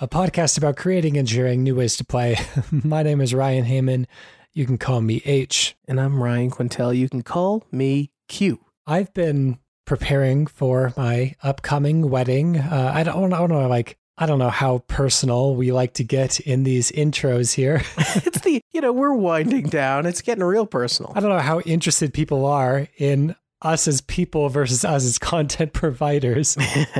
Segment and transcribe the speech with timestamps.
[0.00, 2.36] a podcast about creating and sharing new ways to play.
[2.70, 4.06] My name is Ryan Heyman.
[4.52, 5.76] You can call me H.
[5.86, 6.96] And I'm Ryan Quintel.
[6.96, 8.60] You can call me Q.
[8.86, 12.58] I've been preparing for my upcoming wedding.
[12.58, 16.04] Uh, I don't, I don't know, like I don't know how personal we like to
[16.04, 17.82] get in these intros here.
[17.98, 20.06] it's the, you know, we're winding down.
[20.06, 21.12] It's getting real personal.
[21.16, 25.72] I don't know how interested people are in us as people versus us as content
[25.72, 26.56] providers.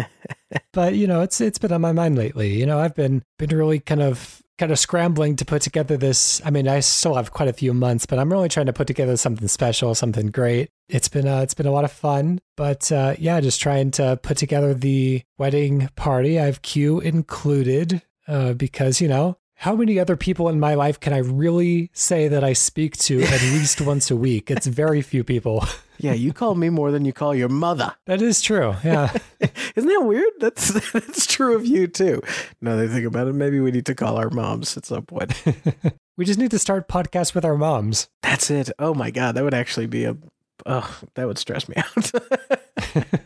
[0.72, 2.58] but, you know, it's it's been on my mind lately.
[2.58, 6.40] You know, I've been been really kind of kind of scrambling to put together this.
[6.44, 8.86] I mean, I still have quite a few months, but I'm really trying to put
[8.86, 10.70] together something special, something great.
[10.88, 14.18] It's been uh, it's been a lot of fun, but uh, yeah, just trying to
[14.22, 16.38] put together the wedding party.
[16.38, 21.00] I have Q included uh, because you know how many other people in my life
[21.00, 24.50] can I really say that I speak to at least once a week?
[24.50, 25.64] It's very few people.
[25.98, 27.94] Yeah, you call me more than you call your mother.
[28.06, 28.74] That is true.
[28.84, 29.12] Yeah.
[29.76, 30.32] Isn't that weird?
[30.40, 32.22] That's that's true of you too.
[32.60, 35.42] Now they think about it, maybe we need to call our moms at some point.
[36.16, 38.08] we just need to start podcasts with our moms.
[38.22, 38.70] That's it.
[38.78, 40.16] Oh my god, that would actually be a
[40.66, 42.12] oh, that would stress me out.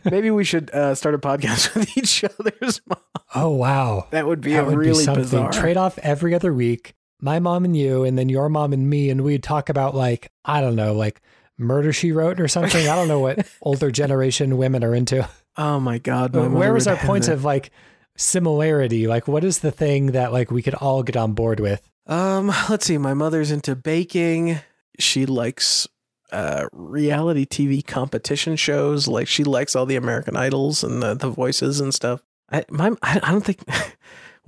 [0.05, 2.99] maybe we should uh, start a podcast with each other's mom.
[3.35, 4.07] Oh wow.
[4.11, 6.93] That would be that a would really be bizarre trade off every other week.
[7.21, 10.31] My mom and you, and then your mom and me, and we'd talk about like,
[10.45, 11.21] I don't know, like
[11.59, 12.87] Murder She Wrote or something.
[12.87, 15.27] I don't know what older generation women are into.
[15.57, 16.33] Oh my god!
[16.33, 17.71] My Where was our point of like
[18.17, 19.07] similarity?
[19.07, 21.81] Like, what is the thing that like we could all get on board with?
[22.07, 22.97] Um, let's see.
[22.97, 24.59] My mother's into baking.
[24.97, 25.87] She likes
[26.31, 29.07] uh, reality TV competition shows.
[29.07, 32.21] Like she likes all the American Idols and the, the voices and stuff.
[32.51, 33.63] I my I, I don't think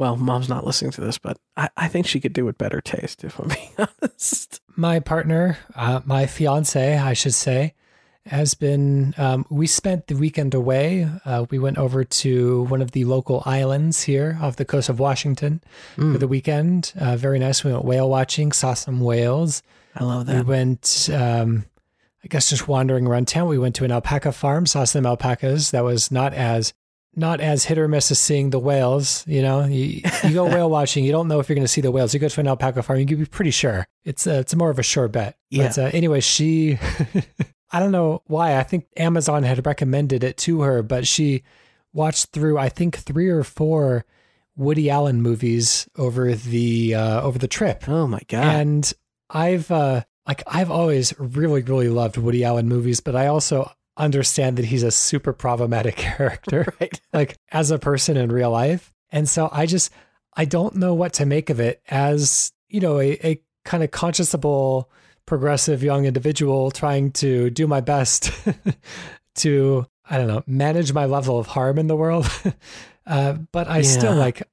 [0.01, 2.81] well, mom's not listening to this, but I, I think she could do with better
[2.81, 3.69] taste, if I'm being
[4.01, 4.59] honest.
[4.75, 7.75] My partner, uh, my fiance, I should say,
[8.25, 9.13] has been.
[9.19, 11.07] Um, we spent the weekend away.
[11.23, 14.99] Uh, we went over to one of the local islands here off the coast of
[14.99, 15.61] Washington
[15.95, 16.11] mm.
[16.11, 16.93] for the weekend.
[16.99, 17.63] Uh, very nice.
[17.63, 19.61] We went whale watching, saw some whales.
[19.95, 20.35] I love that.
[20.37, 21.65] We went, um,
[22.23, 23.47] I guess, just wandering around town.
[23.47, 25.69] We went to an alpaca farm, saw some alpacas.
[25.69, 26.73] That was not as
[27.15, 29.25] not as hit or miss as seeing the whales.
[29.27, 31.81] You know, you, you go whale watching, you don't know if you're going to see
[31.81, 32.13] the whales.
[32.13, 33.85] You go to an alpaca farm, you can be pretty sure.
[34.03, 35.37] It's uh, it's more of a sure bet.
[35.49, 35.67] Yeah.
[35.67, 36.79] But uh, anyway, she,
[37.71, 38.57] I don't know why.
[38.57, 41.43] I think Amazon had recommended it to her, but she
[41.93, 44.05] watched through I think three or four
[44.55, 47.87] Woody Allen movies over the uh, over the trip.
[47.87, 48.43] Oh my god!
[48.43, 48.93] And
[49.29, 54.57] I've uh, like I've always really really loved Woody Allen movies, but I also understand
[54.57, 57.01] that he's a super problematic character, right?
[57.13, 58.93] like as a person in real life.
[59.11, 59.91] And so I just,
[60.33, 63.91] I don't know what to make of it as, you know, a, a kind of
[63.91, 64.85] conscionable,
[65.25, 68.31] progressive young individual trying to do my best
[69.35, 72.29] to, I don't know, manage my level of harm in the world.
[73.05, 73.83] uh, but I yeah.
[73.83, 74.43] still like,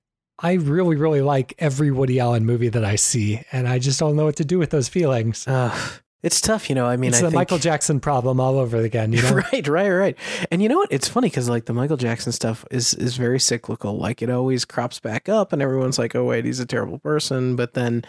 [0.41, 4.15] I really, really like every Woody Allen movie that I see, and I just don't
[4.15, 5.49] know what to do with those feelings.
[5.49, 5.77] Uh,
[6.23, 6.87] it's tough, you know.
[6.87, 9.13] I mean, it's I the think, Michael Jackson problem all over again.
[9.13, 9.35] You know?
[9.53, 10.19] right, right, right.
[10.51, 10.91] And you know what?
[10.91, 13.97] It's funny because like the Michael Jackson stuff is is very cyclical.
[13.97, 17.55] Like it always crops back up, and everyone's like, "Oh wait, he's a terrible person,"
[17.55, 18.05] but then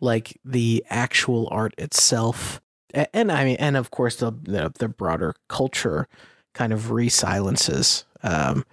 [0.00, 2.60] like the actual art itself,
[2.92, 6.08] and, and I mean, and of course the, the the, broader culture
[6.52, 8.64] kind of re-silences um,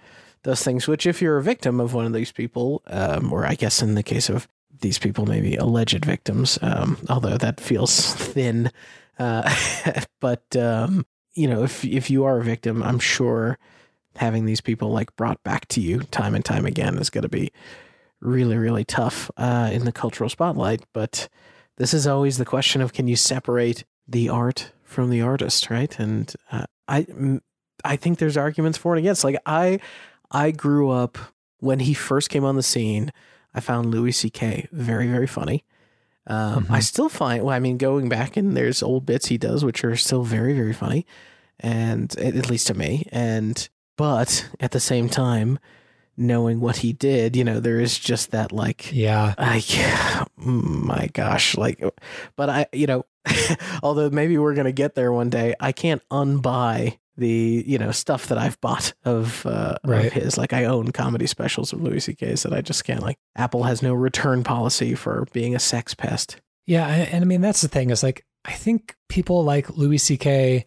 [0.42, 0.86] those things.
[0.86, 3.94] Which, if you're a victim of one of these people, um, or I guess in
[3.94, 4.48] the case of
[4.82, 8.70] these people may be alleged victims, um, although that feels thin.
[9.18, 9.52] Uh,
[10.20, 13.58] but um, you know, if if you are a victim, I'm sure
[14.16, 17.28] having these people like brought back to you time and time again is going to
[17.28, 17.50] be
[18.20, 20.84] really really tough uh, in the cultural spotlight.
[20.92, 21.28] But
[21.78, 25.98] this is always the question of can you separate the art from the artist, right?
[25.98, 27.06] And uh, I
[27.84, 29.24] I think there's arguments for and against.
[29.24, 29.80] Like I
[30.30, 31.18] I grew up
[31.58, 33.12] when he first came on the scene.
[33.54, 34.68] I found Louis C.K.
[34.72, 35.64] very, very funny.
[36.26, 36.72] Um, mm-hmm.
[36.72, 39.84] I still find, well, I mean, going back and there's old bits he does, which
[39.84, 41.06] are still very, very funny,
[41.58, 43.08] and at least to me.
[43.10, 45.58] And, but at the same time,
[46.16, 51.56] knowing what he did, you know, there is just that like, yeah, I, my gosh,
[51.56, 51.82] like,
[52.36, 53.04] but I, you know,
[53.82, 57.90] although maybe we're going to get there one day, I can't unbuy the you know
[57.90, 60.06] stuff that I've bought of, uh, right.
[60.06, 60.38] of his.
[60.38, 63.18] Like I own comedy specials of Louis C.K.'s that I just can't like.
[63.36, 66.36] Apple has no return policy for being a sex pest.
[66.66, 70.66] Yeah, and I mean that's the thing is like I think people like Louis C.K.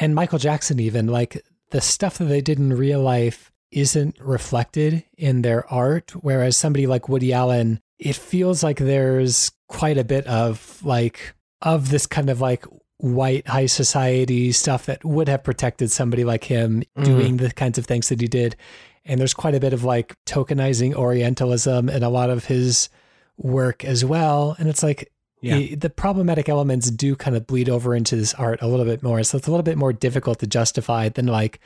[0.00, 5.04] and Michael Jackson even like the stuff that they did in real life isn't reflected
[5.16, 10.26] in their art, whereas somebody like Woody Allen, it feels like there's quite a bit
[10.26, 12.64] of like of this kind of like
[12.98, 17.04] white high society stuff that would have protected somebody like him mm.
[17.04, 18.56] doing the kinds of things that he did.
[19.04, 22.88] And there's quite a bit of like tokenizing Orientalism in a lot of his
[23.36, 24.56] work as well.
[24.58, 25.10] And it's like
[25.42, 25.56] Yeah.
[25.56, 29.02] the, the problematic elements do kind of bleed over into this art a little bit
[29.02, 29.22] more.
[29.24, 31.60] So it's a little bit more difficult to justify than like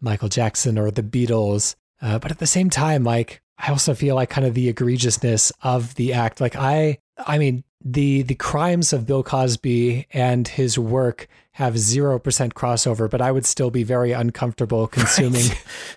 [0.00, 1.76] Michael Jackson or the Beatles.
[2.02, 5.52] Uh, but at the same time, like I also feel like kind of the egregiousness
[5.62, 6.40] of the act.
[6.40, 12.18] Like I, I mean, the the crimes of Bill Cosby and his work have zero
[12.18, 15.46] percent crossover, but I would still be very uncomfortable consuming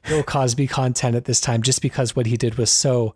[0.08, 3.16] Bill Cosby content at this time just because what he did was so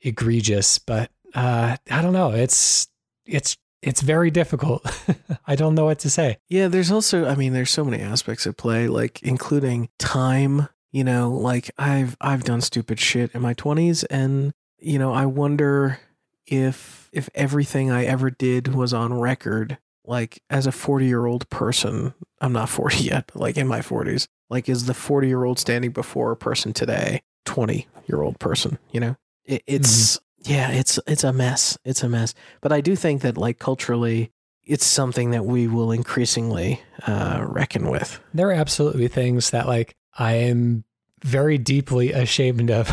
[0.00, 0.78] egregious.
[0.78, 2.30] But uh, I don't know.
[2.30, 2.88] It's
[3.26, 4.84] it's it's very difficult.
[5.46, 6.38] I don't know what to say.
[6.48, 11.04] Yeah, there's also I mean there's so many aspects at play like including time, you
[11.04, 16.00] know, like I've I've done stupid shit in my 20s and you know, I wonder
[16.46, 22.52] if if everything I ever did was on record like as a 40-year-old person, I'm
[22.52, 26.36] not 40 yet, but like in my 40s, like is the 40-year-old standing before a
[26.36, 29.16] person today, 20-year-old person, you know?
[29.44, 31.76] It, it's yeah, it's it's a mess.
[31.84, 32.34] It's a mess.
[32.60, 34.32] But I do think that like culturally
[34.64, 38.20] it's something that we will increasingly uh, reckon with.
[38.34, 40.84] There are absolutely things that like I am
[41.24, 42.88] very deeply ashamed of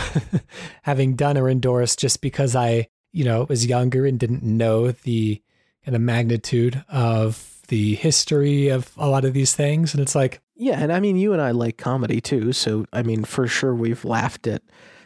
[0.83, 5.41] having done or endorsed just because I, you know, was younger and didn't know the
[5.85, 9.93] kind of magnitude of the history of a lot of these things.
[9.93, 13.03] And it's like, Yeah, and I mean, you and I like comedy too, so I
[13.03, 14.61] mean, for sure, we've laughed at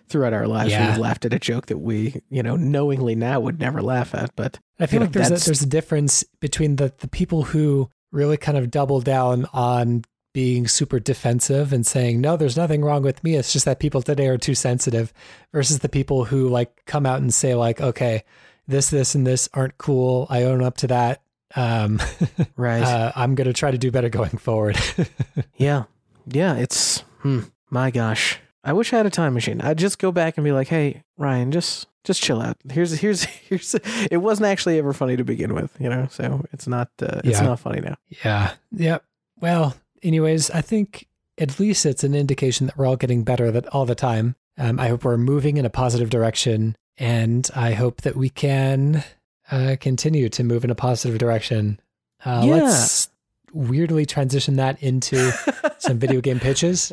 [0.09, 0.71] throughout our lives.
[0.71, 0.89] Yeah.
[0.89, 4.35] We've laughed at a joke that we, you know, knowingly now would never laugh at.
[4.35, 7.43] But I feel You know, like there's a, there's a difference between the the people
[7.43, 10.03] who really kind of double down on
[10.37, 14.03] being super defensive and saying no there's nothing wrong with me it's just that people
[14.03, 15.11] today are too sensitive
[15.51, 18.23] versus the people who like come out and say like okay
[18.67, 21.23] this this and this aren't cool i own up to that
[21.55, 21.99] um
[22.55, 24.77] right, uh, i'm going to try to do better going forward
[25.55, 25.85] yeah,
[26.27, 27.39] yeah, it's hmm,
[27.71, 28.37] my gosh.
[28.63, 29.61] I wish I had a time machine.
[29.61, 32.57] I'd just go back and be like, "Hey, Ryan, just just chill out.
[32.69, 33.73] Here's here's here's.
[34.11, 36.07] It wasn't actually ever funny to begin with, you know.
[36.11, 37.45] So it's not uh, it's Yeah.
[37.47, 37.95] not funny now.
[38.25, 38.51] Yeah.
[38.73, 39.03] Yep.
[39.39, 41.07] Well, anyways, I think
[41.37, 44.35] at least it's an indication that we're all getting better that all the time.
[44.57, 49.03] Um, I hope we're moving in a positive direction, and I hope that we can
[49.51, 51.79] uh, continue to move in a positive direction.
[52.25, 52.55] Uh, Yeah.
[52.63, 53.09] Let's
[53.53, 55.31] weirdly transition that into
[55.77, 56.91] some video game pitches,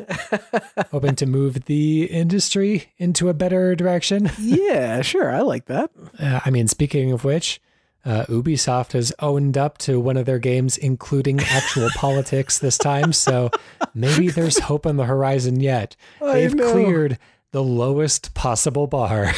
[0.91, 4.29] hoping to move the industry into a better direction.
[4.39, 5.29] yeah, sure.
[5.31, 5.89] I like that.
[6.19, 7.59] Uh, I mean, speaking of which,
[8.05, 13.11] uh, Ubisoft has owned up to one of their games, including actual politics this time.
[13.11, 13.49] So
[13.93, 15.95] maybe there's hope on the horizon yet.
[16.21, 17.17] They've cleared
[17.51, 19.33] the lowest possible bar.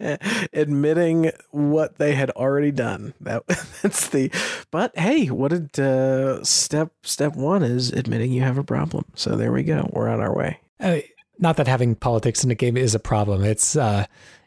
[0.52, 3.14] admitting what they had already done.
[3.20, 3.46] That
[3.82, 4.30] that's the.
[4.70, 9.04] But hey, what did uh, step step one is admitting you have a problem.
[9.14, 9.88] So there we go.
[9.92, 10.58] We're on our way.
[10.80, 10.98] Uh,
[11.38, 13.44] not that having politics in a game is a problem.
[13.44, 14.06] It's uh,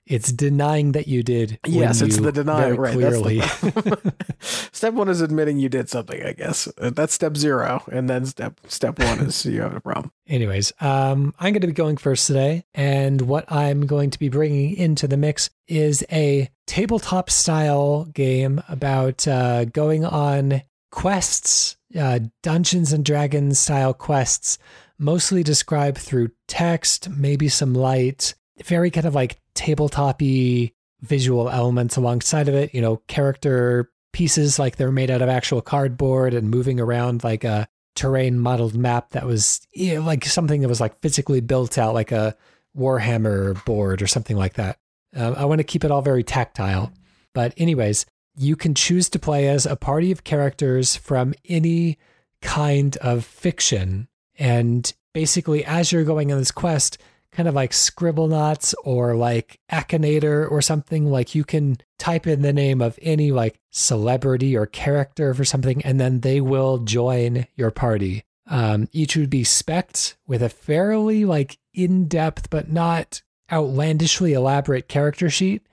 [0.09, 1.59] it's denying that you did.
[1.67, 2.75] Yes, it's the denial.
[2.75, 2.93] Right.
[2.93, 6.21] Clearly, the, step one is admitting you did something.
[6.21, 9.79] I guess Uh, that's step zero, and then step step one is you have a
[9.79, 10.11] problem.
[10.27, 14.29] Anyways, um, I'm going to be going first today, and what I'm going to be
[14.29, 22.19] bringing into the mix is a tabletop style game about uh, going on quests, uh,
[22.41, 24.57] Dungeons and Dragons style quests,
[24.97, 28.33] mostly described through text, maybe some light,
[28.65, 32.73] very kind of like tabletop-y visual elements alongside of it.
[32.73, 37.43] You know, character pieces like they're made out of actual cardboard and moving around like
[37.43, 41.77] a terrain modeled map that was you know, like something that was like physically built
[41.77, 42.35] out like a
[42.77, 44.79] warhammer board or something like that
[45.15, 46.93] um, i want to keep it all very tactile
[47.33, 48.05] but anyways
[48.37, 51.97] you can choose to play as a party of characters from any
[52.41, 56.97] kind of fiction and basically as you're going on this quest
[57.31, 61.09] kind of like Scribble Scribblenauts or like Akinator or something.
[61.09, 65.81] Like you can type in the name of any like celebrity or character for something,
[65.83, 68.23] and then they will join your party.
[68.47, 73.21] Um, each would be specced with a fairly like in depth but not
[73.51, 75.65] outlandishly elaborate character sheet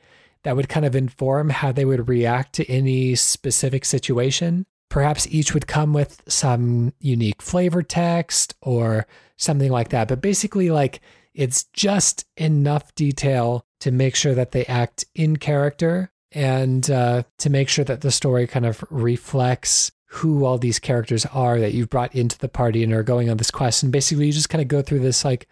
[0.42, 4.64] that would kind of inform how they would react to any specific situation.
[4.88, 10.06] Perhaps each would come with some unique flavor text or something like that.
[10.06, 11.00] But basically, like
[11.36, 17.50] it's just enough detail to make sure that they act in character and uh, to
[17.50, 21.90] make sure that the story kind of reflects who all these characters are that you've
[21.90, 23.82] brought into the party and are going on this quest.
[23.82, 25.46] And basically, you just kind of go through this like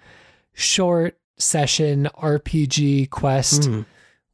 [0.54, 3.82] short session RPG quest Hmm.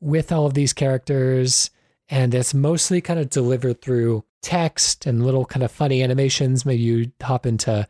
[0.01, 1.71] with all of these characters.
[2.09, 6.65] And it's mostly kind of delivered through text and little kind of funny animations.
[6.67, 7.87] Maybe you hop into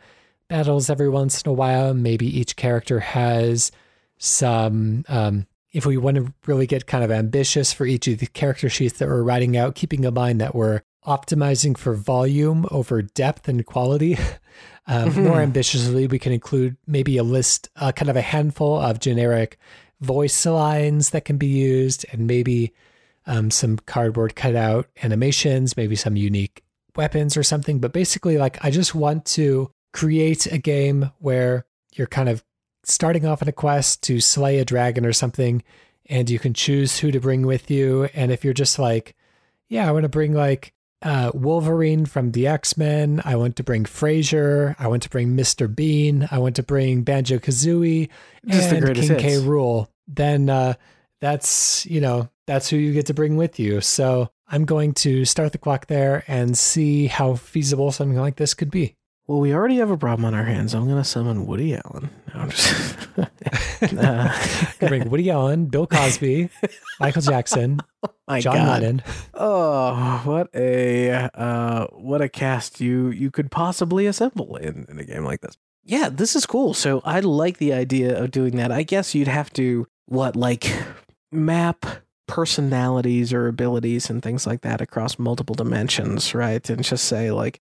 [0.50, 1.94] battles every once in a while.
[1.94, 3.72] Maybe each character has
[4.18, 5.06] some.
[5.08, 8.68] Um, if we want to really get kind of ambitious for each of the character
[8.68, 13.48] sheets that we're writing out, keeping in mind that we're optimizing for volume over depth
[13.48, 14.18] and quality.
[14.86, 15.24] Um, mm-hmm.
[15.24, 19.56] More ambitiously, we can include maybe a list, uh, kind of a handful of generic
[20.00, 22.72] voice lines that can be used, and maybe
[23.24, 26.64] um, some cardboard cutout animations, maybe some unique
[26.96, 27.78] weapons or something.
[27.78, 32.44] But basically, like, I just want to create a game where you're kind of
[32.84, 35.62] starting off on a quest to slay a dragon or something,
[36.06, 38.08] and you can choose who to bring with you.
[38.14, 39.14] And if you're just like,
[39.68, 43.22] yeah, I want to bring like uh, Wolverine from the X Men.
[43.24, 44.74] I want to bring Frasier.
[44.78, 45.74] I want to bring Mr.
[45.74, 46.28] Bean.
[46.30, 48.08] I want to bring Banjo Kazooie
[48.46, 49.36] and King K.
[49.36, 50.74] Rool, Then uh,
[51.20, 53.80] that's you know that's who you get to bring with you.
[53.80, 58.54] So I'm going to start the clock there and see how feasible something like this
[58.54, 58.96] could be.
[59.30, 60.74] Well, we already have a problem on our hands.
[60.74, 62.10] I'm going to summon Woody Allen.
[62.34, 62.96] No, I'm just
[63.96, 64.36] uh,
[64.88, 66.50] bring Woody Allen, Bill Cosby,
[67.00, 68.82] Michael Jackson, oh John God.
[68.82, 69.02] Lennon.
[69.34, 75.04] Oh, what a uh, what a cast you you could possibly assemble in, in a
[75.04, 75.56] game like this.
[75.84, 76.74] Yeah, this is cool.
[76.74, 78.72] So I like the idea of doing that.
[78.72, 80.74] I guess you'd have to what like
[81.30, 81.86] map
[82.26, 86.68] personalities or abilities and things like that across multiple dimensions, right?
[86.68, 87.60] And just say like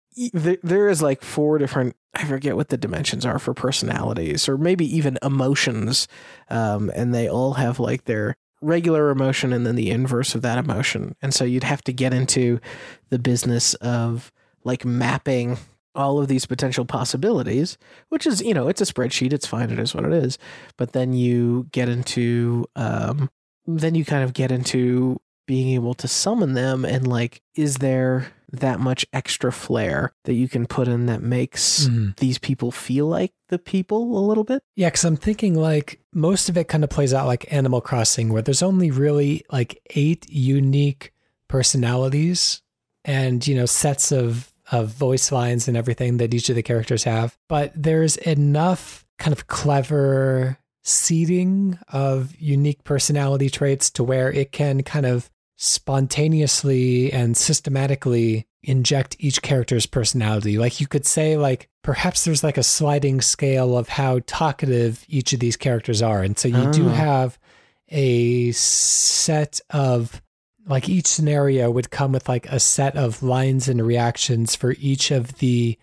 [0.62, 4.84] there is like four different i forget what the dimensions are for personalities or maybe
[4.84, 6.08] even emotions
[6.48, 10.58] um, and they all have like their regular emotion and then the inverse of that
[10.58, 11.16] emotion.
[11.22, 12.60] And so you'd have to get into
[13.08, 14.32] the business of
[14.64, 15.58] like mapping
[15.94, 17.76] all of these potential possibilities
[18.10, 20.38] which is you know it's a spreadsheet it's fine it is what it is.
[20.76, 23.30] But then you get into um,
[23.66, 28.30] then you kind of get into being able to summon them and like is there
[28.52, 32.16] that much extra flair that you can put in that makes mm.
[32.16, 34.62] these people feel like the people a little bit.
[34.76, 38.32] Yeah, because I'm thinking like most of it kind of plays out like Animal Crossing,
[38.32, 41.12] where there's only really like eight unique
[41.48, 42.62] personalities
[43.04, 47.04] and, you know, sets of, of voice lines and everything that each of the characters
[47.04, 47.36] have.
[47.48, 54.82] But there's enough kind of clever seeding of unique personality traits to where it can
[54.82, 55.30] kind of
[55.62, 60.56] spontaneously and systematically inject each character's personality.
[60.56, 65.34] Like you could say, like, perhaps there's like a sliding scale of how talkative each
[65.34, 66.22] of these characters are.
[66.22, 66.72] And so you oh.
[66.72, 66.92] do ah.
[66.92, 67.38] have
[67.90, 70.22] a set of
[70.66, 75.10] like each scenario would come with like a set of lines and reactions for each
[75.10, 75.76] of the,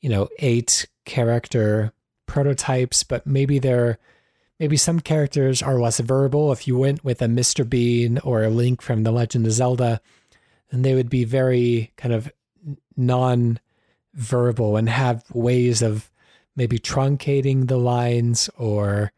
[0.00, 1.92] you know, eight character
[2.24, 3.98] prototypes, but maybe they're
[4.60, 6.52] Maybe some characters are less verbal.
[6.52, 7.68] If you went with a Mr.
[7.68, 10.02] Bean or a Link from The Legend of Zelda,
[10.70, 12.30] then they would be very kind of
[12.94, 13.58] non
[14.12, 16.10] verbal and have ways of
[16.54, 19.12] maybe truncating the lines or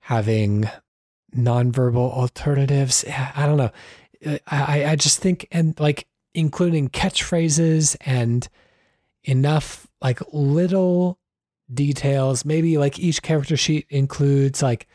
[0.00, 0.68] having
[1.34, 3.04] nonverbal alternatives.
[3.36, 3.70] I don't know.
[4.48, 8.48] I, I just think, and like including catchphrases and
[9.22, 11.17] enough like little
[11.72, 12.44] details.
[12.44, 14.86] Maybe like each character sheet includes like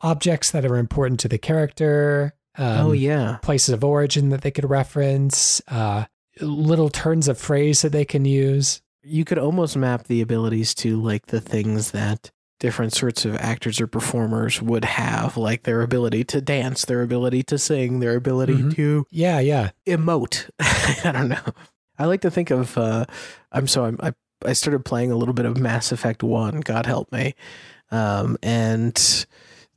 [0.00, 2.34] objects that are important to the character.
[2.58, 5.60] Um, oh yeah, places of origin that they could reference.
[5.68, 6.04] Uh,
[6.40, 8.82] little turns of phrase that they can use.
[9.02, 13.80] You could almost map the abilities to like the things that different sorts of actors
[13.80, 18.54] or performers would have, like their ability to dance, their ability to sing, their ability
[18.54, 18.70] mm-hmm.
[18.70, 20.48] to yeah, yeah, emote.
[20.60, 21.52] I don't know.
[21.98, 22.76] I like to think of.
[22.76, 23.06] Uh,
[23.52, 24.12] I'm so I'm, I
[24.46, 26.60] I started playing a little bit of Mass Effect One.
[26.60, 27.34] God help me,
[27.90, 29.26] um, and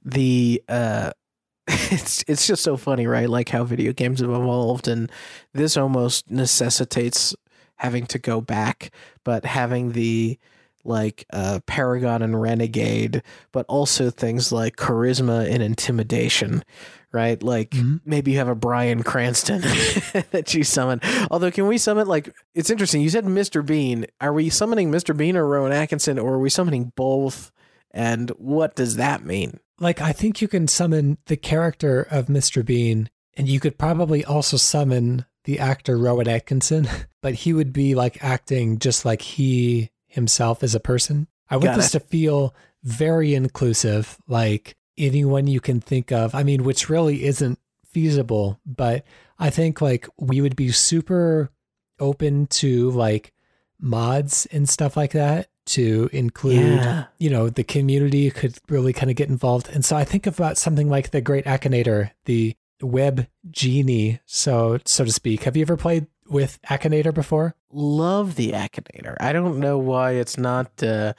[0.03, 1.11] the uh,
[1.67, 3.29] it's it's just so funny, right?
[3.29, 5.11] Like how video games have evolved, and
[5.53, 7.35] this almost necessitates
[7.75, 8.91] having to go back,
[9.23, 10.37] but having the
[10.83, 13.21] like uh, Paragon and Renegade,
[13.51, 16.63] but also things like charisma and intimidation,
[17.11, 17.41] right?
[17.41, 17.97] Like mm-hmm.
[18.05, 19.61] maybe you have a Bryan Cranston
[20.31, 21.01] that you summon.
[21.31, 23.01] Although, can we summon like it's interesting?
[23.01, 23.65] You said Mr.
[23.65, 24.05] Bean.
[24.21, 25.15] Are we summoning Mr.
[25.15, 27.51] Bean or Rowan Atkinson, or are we summoning both?
[27.91, 29.59] And what does that mean?
[29.79, 32.63] Like, I think you can summon the character of Mr.
[32.63, 36.87] Bean, and you could probably also summon the actor Rowan Atkinson,
[37.21, 41.27] but he would be like acting just like he himself as a person.
[41.49, 41.99] I want Got this it.
[41.99, 46.35] to feel very inclusive, like anyone you can think of.
[46.35, 49.03] I mean, which really isn't feasible, but
[49.37, 51.51] I think like we would be super
[51.99, 53.33] open to like
[53.79, 57.05] mods and stuff like that to include, yeah.
[57.17, 59.69] you know, the community could really kind of get involved.
[59.69, 65.05] And so I think about something like the Great Akinator, the web genie, so so
[65.05, 65.43] to speak.
[65.43, 67.55] Have you ever played with Akinator before?
[67.71, 69.15] Love the Akinator.
[69.19, 71.13] I don't know why it's not uh,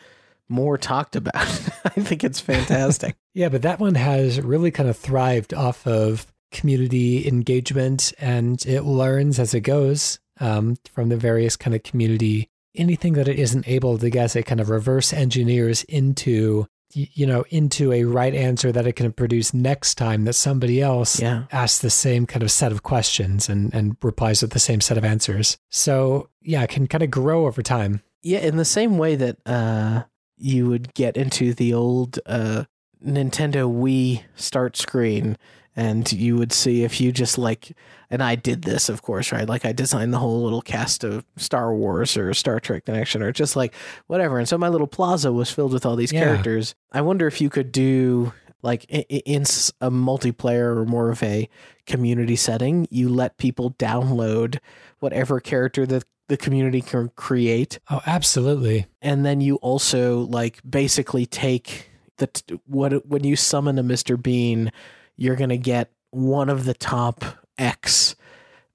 [0.51, 1.35] more talked about.
[1.37, 3.17] I think it's fantastic.
[3.35, 8.83] yeah, but that one has really kind of thrived off of community engagement and it
[8.83, 13.69] learns as it goes um, from the various kind of community anything that it isn't
[13.69, 18.73] able to guess it kind of reverse engineers into you know into a right answer
[18.73, 21.45] that it can produce next time that somebody else yeah.
[21.53, 24.99] asks the same kind of set of questions and and replies with the same set
[24.99, 28.99] of answers so yeah it can kind of grow over time yeah in the same
[28.99, 30.03] way that uh
[30.41, 32.65] you would get into the old uh
[33.05, 35.37] Nintendo Wii start screen
[35.77, 37.73] and you would see if you just like
[38.11, 39.49] and I did this of course right?
[39.49, 43.33] Like I designed the whole little cast of Star Wars or Star Trek connection or
[43.33, 43.75] just like
[44.07, 44.39] whatever.
[44.39, 46.21] And so my little plaza was filled with all these Yeah.
[46.21, 46.75] characters.
[46.93, 48.33] I wonder if you could do
[48.63, 49.43] like in
[49.81, 51.49] a multiplayer or more of a
[51.87, 54.59] community setting you let people download
[54.99, 61.27] whatever character that the community can create oh absolutely and then you also like basically
[61.27, 64.21] take the t- what when you summon a Mr.
[64.23, 64.71] Bean,
[65.17, 67.25] you're gonna get one of the top
[67.59, 68.15] X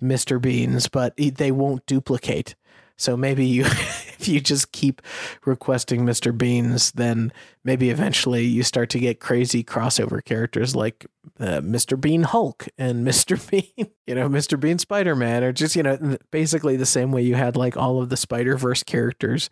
[0.04, 0.42] Mr.
[0.42, 2.56] Beans, but they won't duplicate.
[2.98, 5.02] So maybe you, if you just keep
[5.46, 6.36] requesting Mr.
[6.36, 7.32] Beans, then
[7.64, 11.06] maybe eventually you start to get crazy crossover characters like
[11.40, 12.00] uh, Mr.
[12.00, 13.40] Bean Hulk and Mr.
[13.50, 14.60] Bean, you know, Mr.
[14.60, 18.02] Bean Spider Man, or just, you know, basically the same way you had like all
[18.02, 19.50] of the Spider Verse characters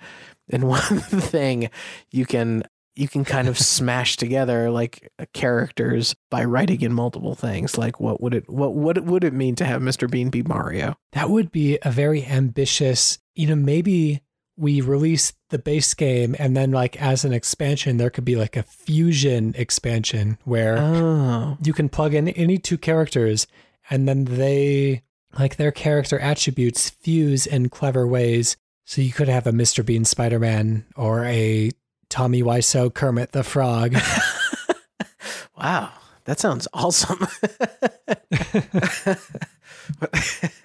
[0.48, 1.70] in one thing.
[2.12, 2.64] You can
[2.96, 7.78] you can kind of smash together like uh, characters by writing in multiple things.
[7.78, 10.10] Like what would it what what would it mean to have Mr.
[10.10, 10.96] Bean be Mario?
[11.14, 14.22] That would be a very ambitious, you know, maybe
[14.56, 18.56] we release the base game and then like as an expansion there could be like
[18.56, 21.58] a fusion expansion where Oh.
[21.64, 23.48] you can plug in any two characters
[23.90, 25.02] and then they
[25.40, 28.56] like their character attributes fuse in clever ways.
[28.86, 29.84] So you could have a Mr.
[29.84, 31.72] Bean Spider-Man or a
[32.10, 33.94] Tommy Wiseau Kermit the Frog.
[35.58, 35.90] wow,
[36.26, 37.22] that sounds awesome.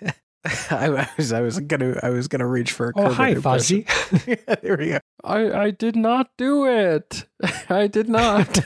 [0.71, 3.35] I, was I was gonna I was gonna reach for a oh, hi.
[3.35, 3.87] Fozzie.
[4.27, 5.01] Yeah, there we go.
[5.25, 7.27] I, I did not do it.
[7.69, 8.61] I did not.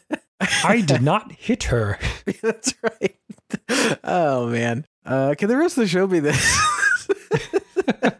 [0.64, 1.98] I did not hit her.
[2.42, 3.16] That's right.
[4.02, 4.86] Oh man.
[5.04, 6.58] Uh, can the rest of the show be this?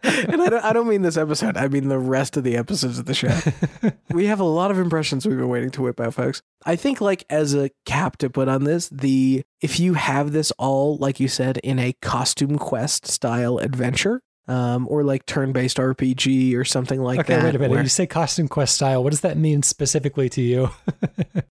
[0.03, 1.57] And I don't, I don't mean this episode.
[1.57, 3.37] I mean the rest of the episodes of the show.
[4.11, 6.41] we have a lot of impressions we've been waiting to whip out, folks.
[6.65, 10.51] I think, like as a cap to put on this, the if you have this
[10.57, 15.77] all, like you said, in a costume quest style adventure, um, or like turn based
[15.77, 17.43] RPG or something like okay, that.
[17.43, 17.71] wait a minute.
[17.71, 19.03] where- You say costume quest style.
[19.03, 20.69] What does that mean specifically to you?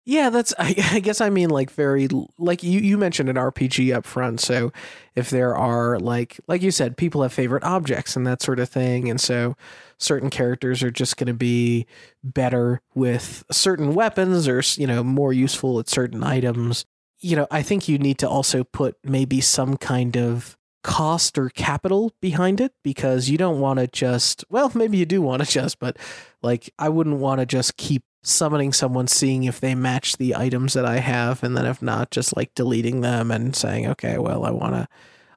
[0.05, 0.53] Yeah, that's.
[0.59, 4.41] I, I guess I mean like very like you you mentioned an RPG up front.
[4.41, 4.73] So
[5.15, 8.69] if there are like like you said, people have favorite objects and that sort of
[8.69, 9.57] thing, and so
[9.99, 11.87] certain characters are just going to be
[12.25, 16.85] better with certain weapons or you know more useful at certain items.
[17.21, 21.49] You know, I think you need to also put maybe some kind of cost or
[21.51, 25.51] capital behind it because you don't want to just well maybe you do want to
[25.51, 25.97] just but
[26.43, 30.75] like I wouldn't want to just keep summoning someone, seeing if they match the items
[30.75, 34.45] that I have, and then if not, just like deleting them and saying, okay, well,
[34.45, 34.87] I want to.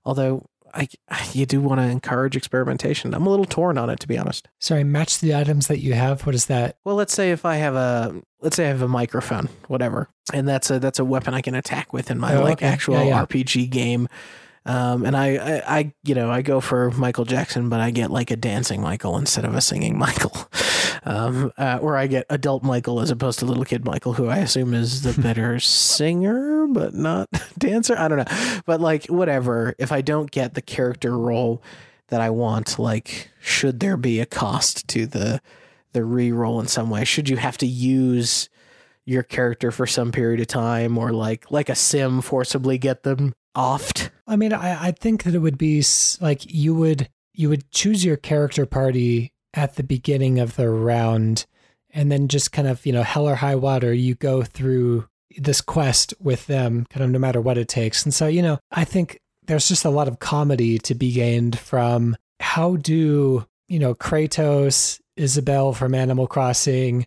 [0.06, 0.88] Although I,
[1.32, 3.14] you do want to encourage experimentation.
[3.16, 4.48] I'm a little torn on it, to be honest.
[4.60, 6.26] Sorry, match the items that you have.
[6.28, 6.78] What is that?
[6.84, 10.48] Well, let's say if I have a, let's say I have a microphone, whatever, and
[10.48, 12.68] that's a that's a weapon I can attack with in my Oh, like okay.
[12.68, 13.26] actual Yeah, yeah.
[13.26, 14.08] RPG game.
[14.66, 18.10] Um, and I, I, I, you know, I go for Michael Jackson, but I get
[18.10, 20.36] like a dancing Michael instead of a singing Michael.
[21.04, 24.38] Um, uh, or I get adult Michael as opposed to little kid Michael, who I
[24.38, 27.96] assume is the better singer, but not dancer.
[27.98, 28.62] I don't know.
[28.66, 29.76] But like, whatever.
[29.78, 31.62] If I don't get the character role
[32.08, 35.42] that I want, like, should there be a cost to the,
[35.94, 37.06] the re-roll in some way?
[37.06, 38.50] Should you have to use
[39.06, 43.36] your character for some period of time or like, like a sim forcibly get them
[43.56, 44.10] offed?
[44.28, 45.84] I mean, I, I think that it would be
[46.20, 51.46] like you would you would choose your character party at the beginning of the round,
[51.92, 55.08] and then just kind of you know hell or high water, you go through
[55.38, 58.04] this quest with them, kind of no matter what it takes.
[58.04, 61.60] And so you know, I think there's just a lot of comedy to be gained
[61.60, 67.06] from how do you know Kratos, Isabel from Animal Crossing.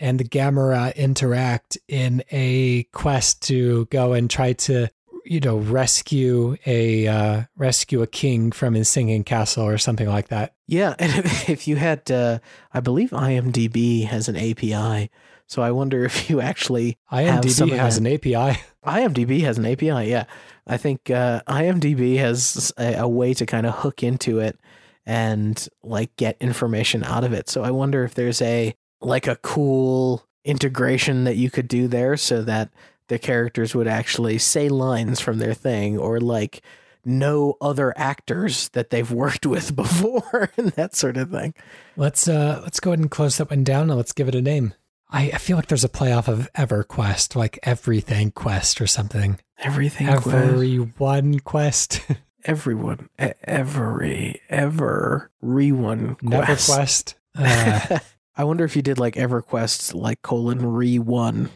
[0.00, 4.88] And the Gamera interact in a quest to go and try to
[5.28, 10.28] you know rescue a uh, rescue a king from his singing castle or something like
[10.28, 10.54] that.
[10.66, 12.38] Yeah, and if, if you had, uh,
[12.72, 15.10] I believe IMDb has an API,
[15.46, 18.60] so I wonder if you actually IMDb has an API.
[18.84, 20.10] IMDb has an API.
[20.10, 20.24] Yeah,
[20.66, 24.58] I think uh, IMDb has a, a way to kind of hook into it
[25.06, 27.48] and like get information out of it.
[27.48, 32.16] So I wonder if there's a like a cool integration that you could do there
[32.16, 32.70] so that
[33.08, 36.62] the characters would actually say lines from their thing or like
[37.04, 41.54] know other actors that they've worked with before and that sort of thing.
[41.96, 44.42] Let's uh let's go ahead and close that one down and let's give it a
[44.42, 44.74] name.
[45.10, 49.38] I, I feel like there's a playoff of EverQuest, like everything quest or something.
[49.58, 52.02] Everything Every one quest.
[52.44, 56.68] everyone e- every ever re one Never quest.
[56.70, 57.14] quest.
[57.34, 57.98] Uh,
[58.36, 61.50] I wonder if you did like EverQuest like colon re one.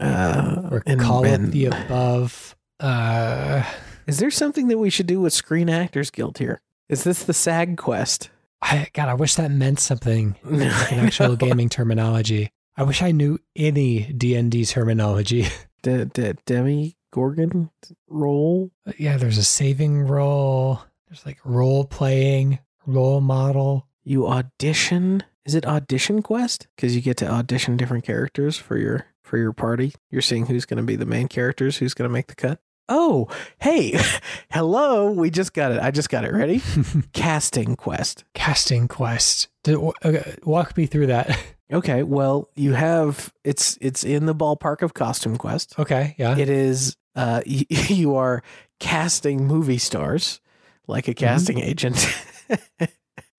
[0.00, 2.56] Uh, or and- call it the above.
[2.80, 3.62] Uh
[4.06, 6.60] Is there something that we should do with Screen Actors Guild here?
[6.88, 8.30] Is this the SAG quest?
[8.60, 10.36] I God, I wish that meant something.
[10.44, 12.50] Like an actual gaming terminology.
[12.76, 15.46] I wish I knew any D and D terminology.
[15.82, 17.70] De- de- Demi Gorgon
[18.08, 18.70] roll.
[18.98, 20.80] yeah, there's a saving role.
[21.08, 23.86] There's like role playing, role model.
[24.04, 25.24] You audition.
[25.44, 26.68] Is it audition quest?
[26.76, 29.94] Because you get to audition different characters for your for your party.
[30.10, 32.60] You're seeing who's going to be the main characters, who's going to make the cut.
[32.90, 33.28] Oh,
[33.60, 33.98] hey,
[34.50, 35.10] hello.
[35.10, 35.80] We just got it.
[35.80, 36.60] I just got it ready.
[37.14, 38.24] Casting quest.
[38.34, 39.48] Casting quest.
[39.64, 41.36] Did, okay, walk me through that.
[41.72, 45.72] Okay, well, you have it's it's in the ballpark of costume quest.
[45.78, 46.36] okay, yeah.
[46.36, 48.42] It is uh y- you are
[48.78, 50.42] casting movie stars
[50.86, 51.96] like a casting agent.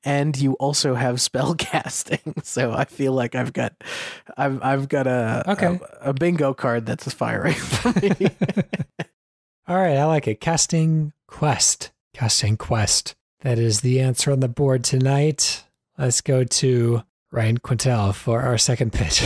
[0.04, 2.34] And you also have spell casting.
[2.44, 3.74] So I feel like I've got
[4.38, 5.80] I've I've got a Okay.
[6.02, 8.12] a, a bingo card that's firing for me.
[9.68, 10.42] All right, I like it.
[10.42, 11.92] Casting quest.
[12.14, 13.16] Casting quest.
[13.42, 15.64] That is the answer on the board tonight.
[15.98, 19.22] Let's go to Ryan Quintel for our second pitch.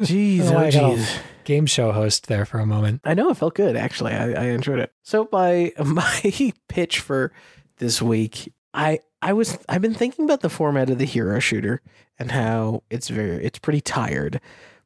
[0.00, 1.18] Jeez, Oh, oh I got jeez.
[1.44, 3.00] Game show host there for a moment.
[3.04, 4.12] I know it felt good actually.
[4.12, 4.92] I, I enjoyed it.
[5.02, 7.32] So my my pitch for
[7.78, 11.80] this week, I I was I've been thinking about the format of the hero shooter
[12.18, 14.40] and how it's very it's pretty tired.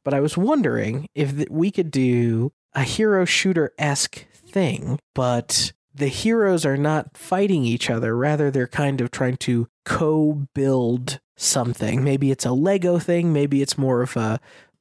[0.05, 5.73] But I was wondering if th- we could do a hero shooter esque thing, but
[5.95, 8.16] the heroes are not fighting each other.
[8.16, 12.03] Rather, they're kind of trying to co build something.
[12.03, 13.33] Maybe it's a Lego thing.
[13.33, 14.40] Maybe it's more of a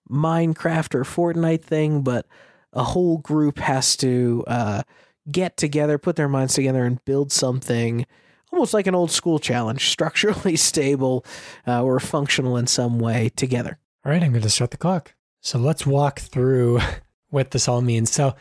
[0.09, 2.25] Minecraft or Fortnite thing, but
[2.73, 4.83] a whole group has to uh,
[5.29, 8.05] get together, put their minds together, and build something
[8.51, 11.25] almost like an old school challenge, structurally stable
[11.67, 13.77] uh, or functional in some way together.
[14.05, 15.13] All right, I'm going to start the clock.
[15.41, 16.79] So let's walk through
[17.29, 18.11] what this all means.
[18.11, 18.35] So,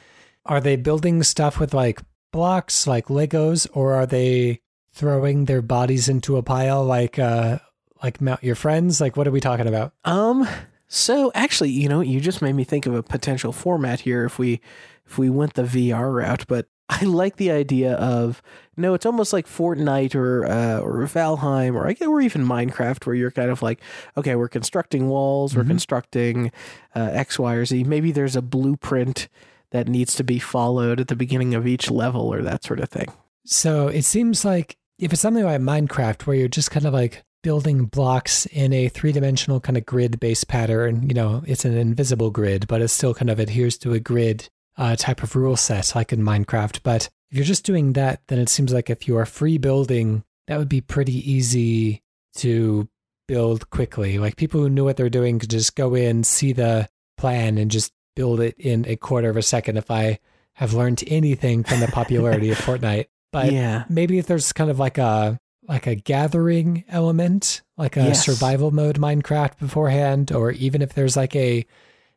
[0.46, 2.01] are they building stuff with like
[2.33, 4.61] blocks, like Legos, or are they
[4.92, 7.59] throwing their bodies into a pile like uh
[8.03, 9.01] like mount your friends?
[9.01, 9.92] Like, what are we talking about?
[10.05, 10.49] Um.
[10.92, 14.38] So actually, you know, you just made me think of a potential format here if
[14.38, 14.61] we
[15.07, 16.46] if we went the VR route.
[16.49, 18.42] But I like the idea of
[18.76, 23.07] no, it's almost like Fortnite or uh, or Valheim or I guess or even Minecraft,
[23.07, 23.81] where you're kind of like,
[24.16, 25.68] okay, we're constructing walls, we're Mhm.
[25.68, 26.53] constructing
[26.96, 27.85] uh, X, Y, or Z.
[27.85, 29.29] Maybe there's a blueprint
[29.70, 32.88] that needs to be followed at the beginning of each level or that sort of
[32.88, 33.07] thing.
[33.44, 37.22] So it seems like if it's something like Minecraft, where you're just kind of like
[37.42, 41.76] building blocks in a three dimensional kind of grid based pattern, you know, it's an
[41.76, 44.48] invisible grid, but it still kind of adheres to a grid
[44.80, 46.80] uh, type of rule set, like in Minecraft.
[46.82, 50.24] But if you're just doing that, then it seems like if you are free building,
[50.48, 52.02] that would be pretty easy
[52.36, 52.88] to
[53.28, 54.18] build quickly.
[54.18, 56.88] Like people who knew what they're doing could just go in, see the
[57.18, 59.76] plan, and just build it in a quarter of a second.
[59.76, 60.18] If I
[60.54, 64.78] have learned anything from the popularity of Fortnite, but yeah, maybe if there's kind of
[64.78, 65.38] like a
[65.68, 68.24] like a gathering element, like a Yes.
[68.24, 71.64] survival mode Minecraft beforehand, or even if there's like a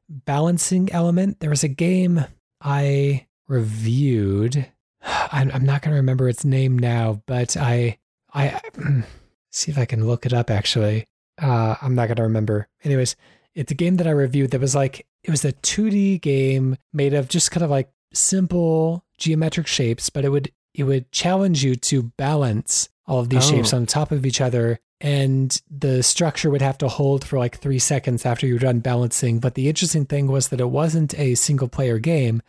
[0.10, 1.39] balancing element.
[1.39, 2.26] There was a game
[2.63, 4.67] I reviewed.
[5.06, 7.97] I'm, I'm not going to remember its name now, but I
[8.34, 8.60] I
[9.52, 10.49] see if I can look it up.
[10.49, 11.06] Actually,
[11.41, 12.67] uh, I'm not going to remember.
[12.84, 13.15] Anyways,
[13.54, 17.13] it's a game that I reviewed that was like it was a 2D game made
[17.13, 21.76] of just kind of like simple geometric shapes, but it would it would challenge you
[21.76, 23.52] to balance all of these Oh.
[23.56, 27.58] shapes on top of each other and the structure would have to hold for like
[27.60, 31.36] three seconds after you're done balancing but the interesting thing was that it wasn't a
[31.36, 32.42] single player game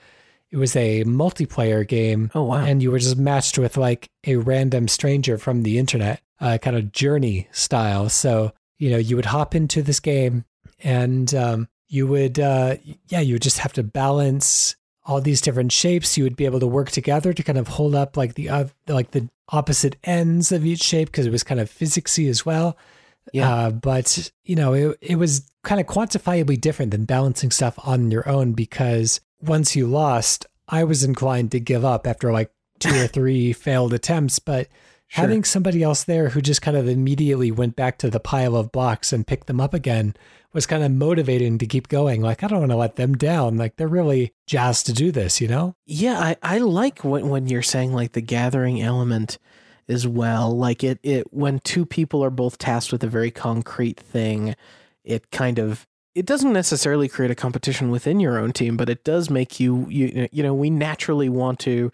[0.50, 2.64] it was a multiplayer game Oh wow.
[2.64, 6.76] and you were just matched with like a random stranger from the internet, uh, kind
[6.76, 8.08] of journey style.
[8.08, 10.44] So, you know, you would hop into this game
[10.78, 12.76] and um, you would, uh,
[13.08, 16.16] yeah, you would just have to balance all these different shapes.
[16.16, 18.66] You would be able to work together to kind of hold up like the, uh,
[18.88, 22.76] like the opposite ends of each shape because it was kind of physicsy as well.
[23.32, 23.52] Yeah.
[23.52, 28.10] Uh, but you know, it, it was kind of quantifiably different than balancing stuff on
[28.10, 32.94] your own because once you lost, I was inclined to give up after like two
[32.94, 34.38] or three failed attempts.
[34.38, 34.68] But
[35.06, 35.20] Sure.
[35.22, 38.72] having somebody else there who just kind of immediately went back to the pile of
[38.72, 40.14] blocks and picked them up again
[40.54, 42.22] was kind of motivating to keep going.
[42.22, 43.58] Like, I don't want to let them down.
[43.58, 45.74] Like, they're really jazzed to do this, you know?
[45.84, 49.38] Yeah, I, I like when, when you're saying like the gathering element
[49.88, 50.56] as well.
[50.56, 54.54] Like it, it when two people are both tasked with a very concrete thing,
[55.04, 59.04] it kind of it doesn't necessarily create a competition within your own team, but it
[59.04, 61.90] does make you you you know we naturally want to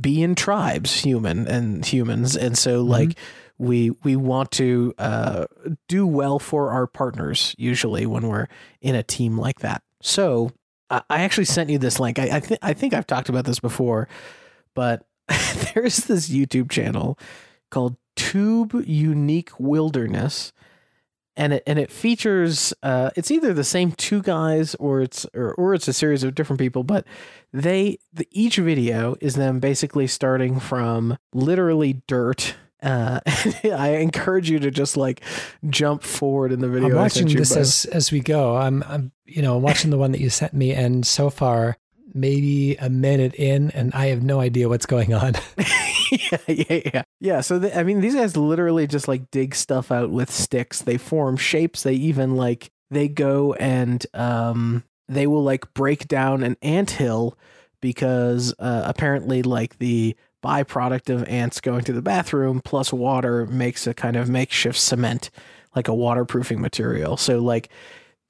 [0.00, 2.90] be in tribes, human and humans, and so mm-hmm.
[2.90, 3.18] like
[3.60, 5.46] we we want to uh,
[5.86, 8.48] do well for our partners usually when we're
[8.80, 9.82] in a team like that.
[10.02, 10.50] So
[10.90, 12.18] I actually sent you this link.
[12.18, 14.08] I I, th- I think I've talked about this before,
[14.74, 15.06] but
[15.74, 17.18] there's this YouTube channel
[17.70, 20.52] called Tube Unique Wilderness,
[21.36, 25.52] and it and it features uh, it's either the same two guys or it's or,
[25.54, 27.06] or it's a series of different people, but
[27.52, 32.56] they the, each video is them basically starting from literally dirt.
[32.82, 33.20] Uh,
[33.64, 35.22] I encourage you to just like
[35.68, 36.90] jump forward in the video.
[36.90, 38.56] I'm watching this as as we go.
[38.56, 41.76] I'm I'm you know watching the one that you sent me, and so far
[42.12, 45.34] maybe a minute in, and I have no idea what's going on.
[46.10, 47.02] yeah, yeah, yeah.
[47.20, 50.82] Yeah, so they, I mean these guys literally just like dig stuff out with sticks.
[50.82, 51.82] They form shapes.
[51.82, 57.36] They even like they go and um they will like break down an ant hill
[57.80, 63.86] because uh, apparently like the byproduct of ants going to the bathroom plus water makes
[63.86, 65.30] a kind of makeshift cement
[65.74, 67.16] like a waterproofing material.
[67.16, 67.70] So like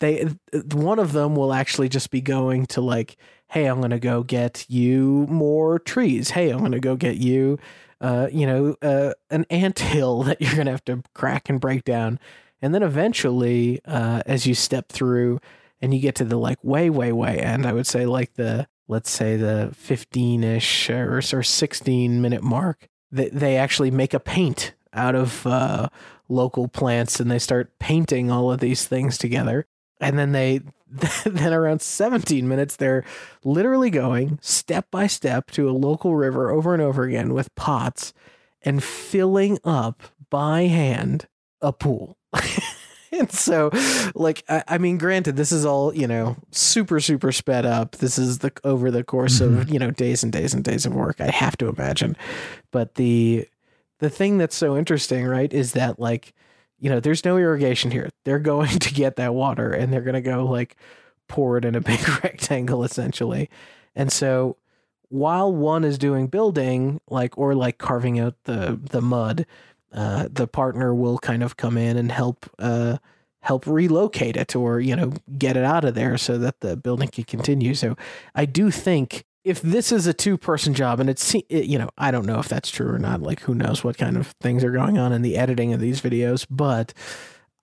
[0.01, 0.29] they
[0.73, 3.17] one of them will actually just be going to like
[3.49, 7.59] hey i'm to go get you more trees hey i'm to go get you
[8.01, 11.85] uh, you know uh, an ant hill that you're to have to crack and break
[11.85, 12.19] down
[12.63, 15.39] and then eventually uh, as you step through
[15.83, 18.67] and you get to the like way way way end i would say like the
[18.91, 24.75] let's say the 15ish or, or 16 minute mark they, they actually make a paint
[24.93, 25.89] out of uh,
[26.29, 29.67] local plants and they start painting all of these things together.
[30.01, 30.61] And then they
[31.25, 33.05] then around 17 minutes they're
[33.45, 38.13] literally going step by step to a local river over and over again with pots
[38.63, 41.29] and filling up by hand
[41.61, 42.17] a pool
[43.31, 43.71] and so
[44.15, 48.19] like I, I mean granted this is all you know super super sped up this
[48.19, 49.73] is the over the course of mm-hmm.
[49.73, 52.17] you know days and days and days of work i have to imagine
[52.71, 53.47] but the
[53.99, 56.35] the thing that's so interesting right is that like
[56.81, 58.09] you know, there's no irrigation here.
[58.25, 60.77] They're going to get that water and they're going to go like
[61.29, 63.49] pour it in a big rectangle essentially.
[63.95, 64.57] And so
[65.09, 69.47] while one is doing building like or like carving out the the mud,
[69.93, 72.99] uh, the partner will kind of come in and help uh,
[73.43, 77.09] help relocate it or you know get it out of there so that the building
[77.09, 77.75] can continue.
[77.75, 77.97] So
[78.35, 81.89] I do think if this is a two person job and it's it, you know
[81.97, 84.63] i don't know if that's true or not like who knows what kind of things
[84.63, 86.93] are going on in the editing of these videos but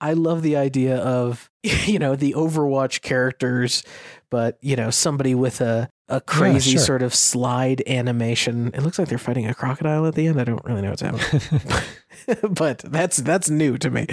[0.00, 3.82] i love the idea of you know the overwatch characters
[4.30, 6.80] but you know somebody with a a crazy sure.
[6.80, 8.70] sort of slide animation.
[8.74, 10.40] It looks like they're fighting a crocodile at the end.
[10.40, 11.42] I don't really know what's happening.
[12.50, 14.06] But that's that's new to me.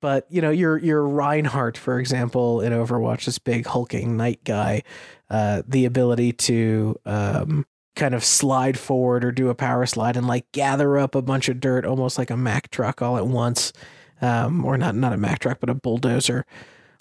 [0.00, 4.82] But you know your your Reinhardt for example in Overwatch this big hulking knight guy
[5.30, 10.26] uh, the ability to um, kind of slide forward or do a power slide and
[10.26, 13.72] like gather up a bunch of dirt almost like a Mack truck all at once
[14.20, 16.44] um, or not not a Mack truck but a bulldozer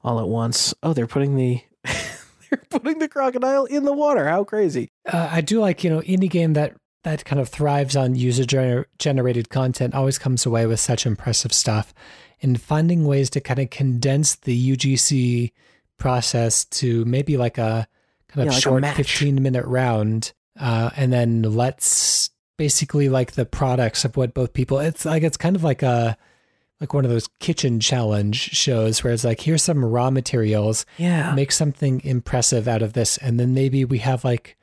[0.04, 1.62] all at once oh they're putting the
[2.50, 6.02] they're putting the crocodile in the water how crazy uh, I do like you know
[6.06, 10.66] any game that that kind of thrives on user gener- generated content always comes away
[10.66, 11.94] with such impressive stuff,
[12.42, 15.54] and finding ways to kind of condense the UGC
[15.98, 17.88] process to maybe like a
[18.28, 18.98] kind of Yeah, short match.
[18.98, 24.80] 15 minute round, uh, and then let's basically like the products of what both people.
[24.80, 26.18] It's like it's kind of like a
[26.80, 30.86] like one of those kitchen challenge shows where it's like here's some raw materials.
[30.98, 31.34] Yeah.
[31.34, 33.18] Make something impressive out of this.
[33.18, 34.58] And then maybe we have like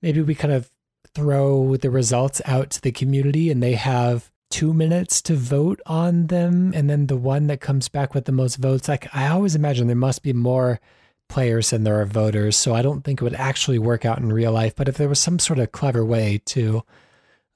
[0.00, 0.70] maybe we kind of
[1.14, 6.28] throw the results out to the community and they have two minutes to vote on
[6.28, 6.72] them.
[6.74, 9.88] And then the one that comes back with the most votes like i always imagine
[9.88, 10.80] there must be more
[11.28, 12.56] players than there are voters.
[12.56, 14.76] So i don't think it would actually work out in real life.
[14.76, 16.84] But if there was some sort of clever way to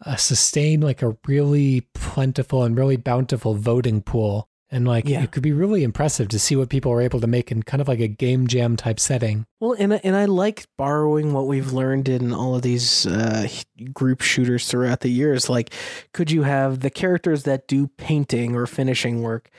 [0.05, 5.23] uh, sustain like a really plentiful and really bountiful voting pool and like Yeah.
[5.23, 7.81] it could be really impressive to see what people are able to make in kind
[7.81, 11.47] of like a game jam type setting Well, and I- and I like borrowing what
[11.47, 13.49] we've learned in all of these uh,
[13.93, 15.49] group shooters throughout the years.
[15.51, 15.73] Like,
[16.15, 19.51] could you have the characters that do painting or finishing work?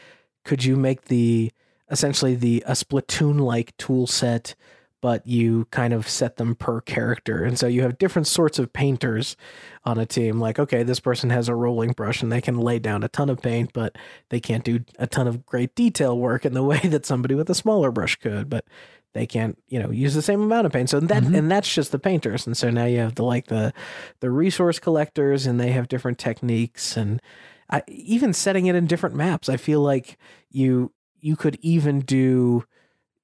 [0.45, 1.51] Could you make the
[1.91, 4.55] essentially the a Splatoon like tool set,
[5.03, 7.43] but you kind of set them per character.
[7.43, 9.35] And so you have different sorts of painters
[9.83, 10.39] on a team.
[10.39, 13.29] Like, okay, this person has a rolling brush and they can lay down a ton
[13.29, 13.97] of paint, but
[14.29, 17.49] they can't do a ton of great detail work in the way that somebody with
[17.49, 18.49] a smaller brush could.
[18.49, 18.63] But
[19.11, 20.89] they can't, you know, use the same amount of paint.
[20.89, 21.37] So that Mhm.
[21.37, 22.47] and that's just the painters.
[22.47, 23.73] And so now you have the like the
[24.21, 27.21] the resource collectors and they have different techniques and
[27.69, 29.49] I, even setting it in different maps.
[29.49, 30.17] I feel like
[30.49, 32.63] you you could even do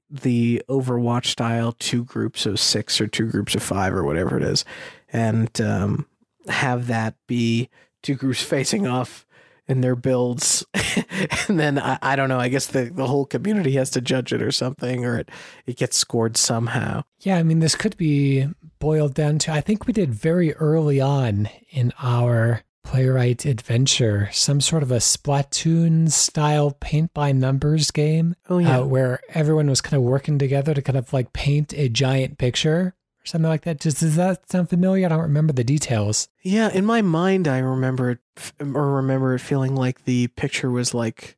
[0.10, 4.44] the Overwatch style two groups of six or two groups of five or whatever it
[4.44, 4.66] is,
[5.12, 6.08] and um,
[6.48, 7.70] have that be
[8.02, 9.26] two groups facing off
[9.68, 10.66] in their builds,
[11.48, 12.40] and then I, I don't know.
[12.40, 15.30] I guess the the whole community has to judge it or something, or it
[15.66, 17.04] it gets scored somehow.
[17.20, 18.48] Yeah, I mean, this could be
[18.80, 24.60] boiled down to I think we did very early on in our playwright adventure some
[24.60, 29.80] sort of a Splatoon style paint by numbers game Oh yeah, uh, where everyone was
[29.80, 33.62] kind of working together to kind of like paint a giant picture or something like
[33.62, 33.80] that.
[33.80, 35.06] Just does that sound familiar?
[35.06, 36.30] I don't remember the details.
[36.42, 40.72] Yeah, in my mind, I remember it, f- or remember it feeling like the picture
[40.72, 41.38] was like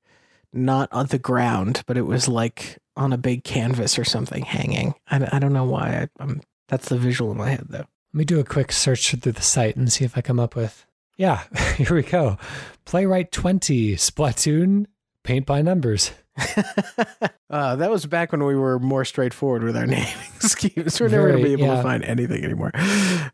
[0.54, 4.96] not on the ground, but it was like on a big canvas or something hanging.
[5.10, 6.04] I, I don't know why.
[6.04, 7.80] I, I'm that's the visual in my head though.
[7.80, 10.56] Let me do a quick search through the site and see if I come up
[10.56, 10.86] with.
[11.22, 11.44] Yeah,
[11.78, 12.40] here we go.
[12.84, 14.88] Playwright 20, Splatoon,
[15.24, 16.14] paint by numbers.
[17.48, 20.08] uh, that was back when we were more straightforward with our naming
[20.40, 21.00] schemes.
[21.00, 21.76] We're never going to be able yeah.
[21.76, 22.72] to find anything anymore.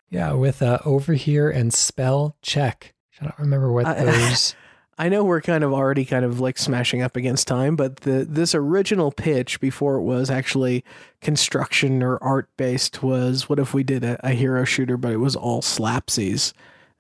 [0.10, 2.94] Yeah, with uh, over here and spell check.
[3.22, 4.54] I don't remember what I- those.
[5.00, 8.26] I know we're kind of already kind of like smashing up against time, but the
[8.28, 10.84] this original pitch before it was actually
[11.22, 15.18] construction or art based was what if we did a, a hero shooter, but it
[15.18, 16.52] was all slapsies,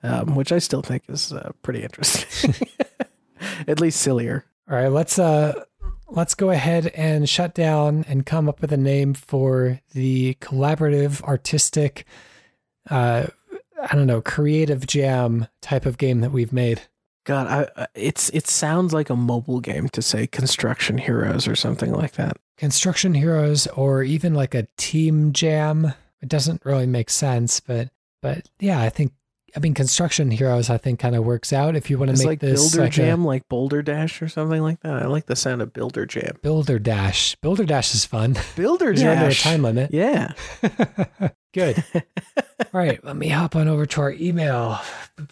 [0.04, 2.54] um, which I still think is uh, pretty interesting.
[3.68, 4.46] At least sillier.
[4.70, 5.64] All right, let's uh
[6.10, 11.22] let's go ahead and shut down and come up with a name for the collaborative
[11.24, 12.06] artistic
[12.90, 13.28] uh
[13.90, 16.82] I don't know, creative jam type of game that we've made.
[17.26, 21.56] God, I, I- it's it sounds like a mobile game to say construction heroes or
[21.56, 22.38] something like that.
[22.58, 25.94] Construction heroes or even like a team jam.
[26.22, 27.90] It doesn't really make sense, but
[28.22, 29.14] but yeah, I think
[29.56, 32.22] I mean construction heroes I think kind of works out if you want to It's
[32.22, 34.94] make like this Builder like a- Jam, like Boulder Dash or something like that.
[35.04, 36.38] I like the sound of Builder Jam.
[36.44, 37.36] Builder Dash.
[37.42, 38.36] Builder Dash is fun.
[38.56, 39.44] Builder You're under a Dash.
[39.44, 39.92] time limit.
[39.94, 40.34] Yeah.
[41.54, 41.84] Good.
[41.94, 42.04] All
[42.82, 44.80] right, let me hop on over to our email.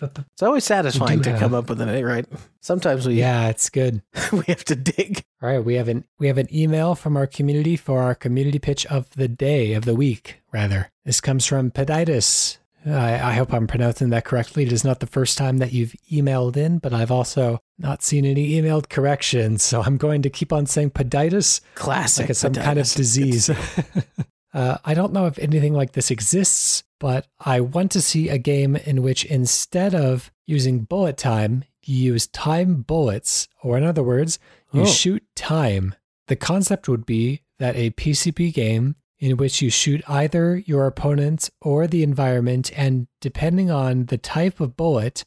[0.01, 2.25] It's always satisfying to have- come up with an A, right?
[2.62, 4.01] Sometimes we Yeah, it's good.
[4.32, 5.23] we have to dig.
[5.41, 8.58] All right, we have an we have an email from our community for our community
[8.60, 10.41] pitch of the day of the week.
[10.51, 12.58] Rather, this comes from Peditis.
[12.85, 14.63] I, I hope I'm pronouncing that correctly.
[14.63, 18.25] It is not the first time that you've emailed in, but I've also not seen
[18.25, 22.23] any emailed corrections, so I'm going to keep on saying Peditis Classic.
[22.23, 23.49] like it's some kind of disease.
[24.53, 28.37] uh, I don't know if anything like this exists, but I want to see a
[28.37, 34.03] game in which instead of using bullet time, you use time bullets, or in other
[34.03, 34.39] words,
[34.71, 34.85] you Oh.
[34.85, 35.95] shoot time.
[36.27, 38.95] The concept would be that a PvP game
[39.25, 44.59] in which you shoot either your opponent or the environment, and depending on the type
[44.59, 45.25] of bullet,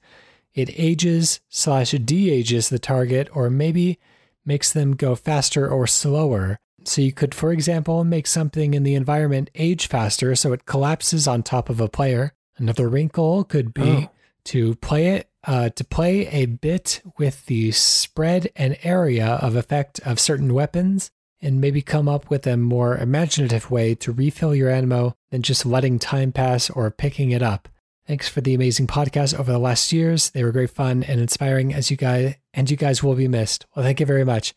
[0.54, 3.98] it ages slash de-ages the target, or maybe
[4.44, 6.58] makes them go faster or slower.
[6.84, 11.26] So you could, for example, make something in the environment age faster so it collapses
[11.26, 12.32] on top of a player.
[12.56, 14.11] Another wrinkle could be Oh.
[14.44, 20.00] to play it uh, to play a bit with the spread and area of effect
[20.00, 24.70] of certain weapons and maybe come up with a more imaginative way to refill your
[24.70, 27.68] ammo than just letting time pass or picking it up.
[28.07, 30.31] Thanks for the amazing podcast over the last years.
[30.31, 33.66] They were great fun and inspiring as you guys and you guys will be missed.
[33.74, 34.55] Well, thank you very much.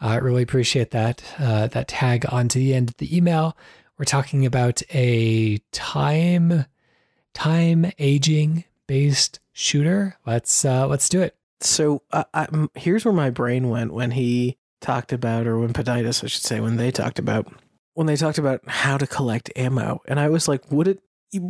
[0.00, 3.56] I really appreciate that uh, that tag onto the end of the email.
[3.98, 6.66] We're talking about a time
[7.32, 10.16] time aging based shooter.
[10.26, 11.36] Let's uh, let's do it.
[11.60, 16.26] So uh, here's where my brain went when he talked about, or when Poditis, I
[16.26, 17.52] should say, when they talked about,
[17.94, 21.00] when they talked about how to collect ammo, and I was like, would it?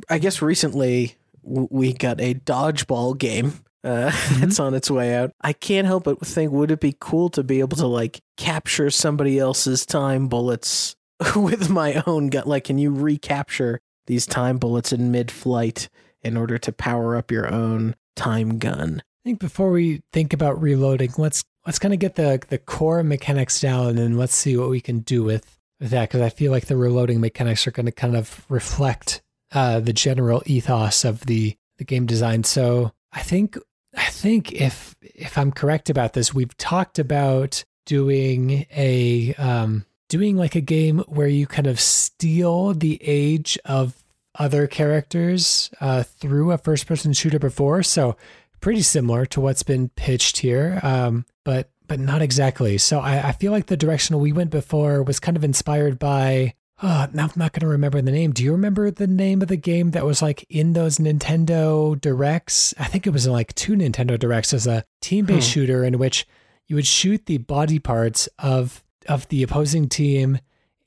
[0.08, 3.64] I guess recently we got a dodgeball game.
[3.82, 4.10] Uh,
[4.42, 5.32] It's on its way out.
[5.42, 8.90] I can't help but think, would it be cool to be able to like capture
[8.90, 10.96] somebody else's time bullets
[11.36, 12.44] with my own gun?
[12.46, 15.88] Like, can you recapture these time bullets in mid-flight
[16.22, 19.02] in order to power up your own time gun?
[19.24, 23.02] I think before we think about reloading, let's let's kind of get the the core
[23.02, 26.52] mechanics down and let's see what we can do with, with that because I feel
[26.52, 31.20] like the reloading mechanics are going to kind of reflect uh, the general ethos of
[31.26, 32.44] the the game design.
[32.44, 33.58] So I think
[33.96, 40.36] I think if if I'm correct about this, we've talked about doing a um, doing
[40.36, 44.02] like a game where you kind of steal the age of
[44.36, 47.82] other characters uh, through a first person shooter before.
[47.82, 48.16] So
[48.64, 52.78] pretty similar to what's been pitched here, um, but but not exactly.
[52.78, 56.54] So I, I feel like the direction we went before was kind of inspired by.
[56.82, 58.32] Oh, now I'm not going to remember the name.
[58.32, 62.74] Do you remember the name of the game that was like in those Nintendo Directs?
[62.78, 65.52] I think it was in like two Nintendo Directs as a team based Hmm.
[65.52, 66.26] shooter in which
[66.66, 70.38] you would shoot the body parts of of the opposing team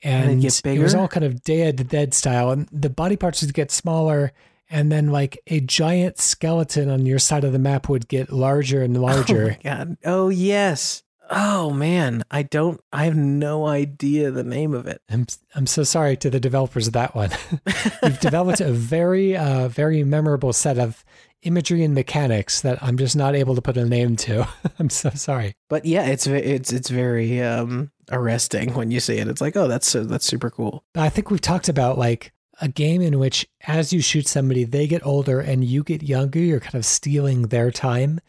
[0.03, 3.53] And and, it was all kind of the Dead style, and the body parts would
[3.53, 4.31] get smaller,
[4.69, 8.81] and then like a giant skeleton on your side of the map would get larger
[8.81, 9.47] and Oh larger.
[9.47, 9.97] my god.
[10.05, 11.03] Oh yes.
[11.29, 12.79] Oh man, I don't.
[12.93, 15.01] I have no idea the name of it.
[15.09, 17.31] I'm I'm so sorry to the developers of that one.
[18.03, 21.03] You've developed a very uh very memorable set of
[21.43, 24.47] imagery and mechanics that I'm just not able to put a name to.
[24.79, 25.53] I'm so sorry.
[25.69, 29.27] But yeah, it's it's it's very um arresting when you see it.
[29.27, 30.85] It's like, oh, that's so that's super cool.
[30.95, 32.31] I think we've talked about like
[32.61, 36.39] a game in which as you shoot somebody, they get older and you get younger.
[36.39, 38.19] You're kind of stealing their time,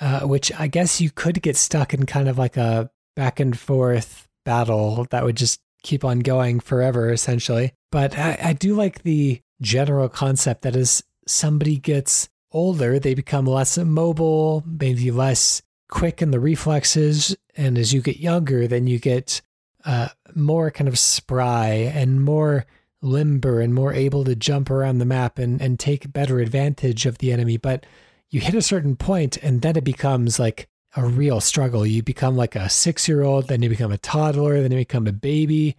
[0.00, 3.58] uh, which I guess you could get stuck in kind of like a back and
[3.58, 7.72] forth battle that would just keep on going forever, essentially.
[7.90, 13.46] But I, I do like the general concept that as somebody gets older, they become
[13.46, 17.36] less mobile, maybe less quick in the reflexes.
[17.56, 19.42] And as you get younger, then you get
[19.84, 22.66] uh, more kind of spry and more
[23.02, 27.18] limber and more able to jump around the map and, and take better advantage of
[27.18, 27.56] the enemy.
[27.56, 27.86] But
[28.28, 31.86] you hit a certain point and then it becomes like a real struggle.
[31.86, 35.06] You become like a six year old, then you become a toddler, then you become
[35.06, 35.76] a baby.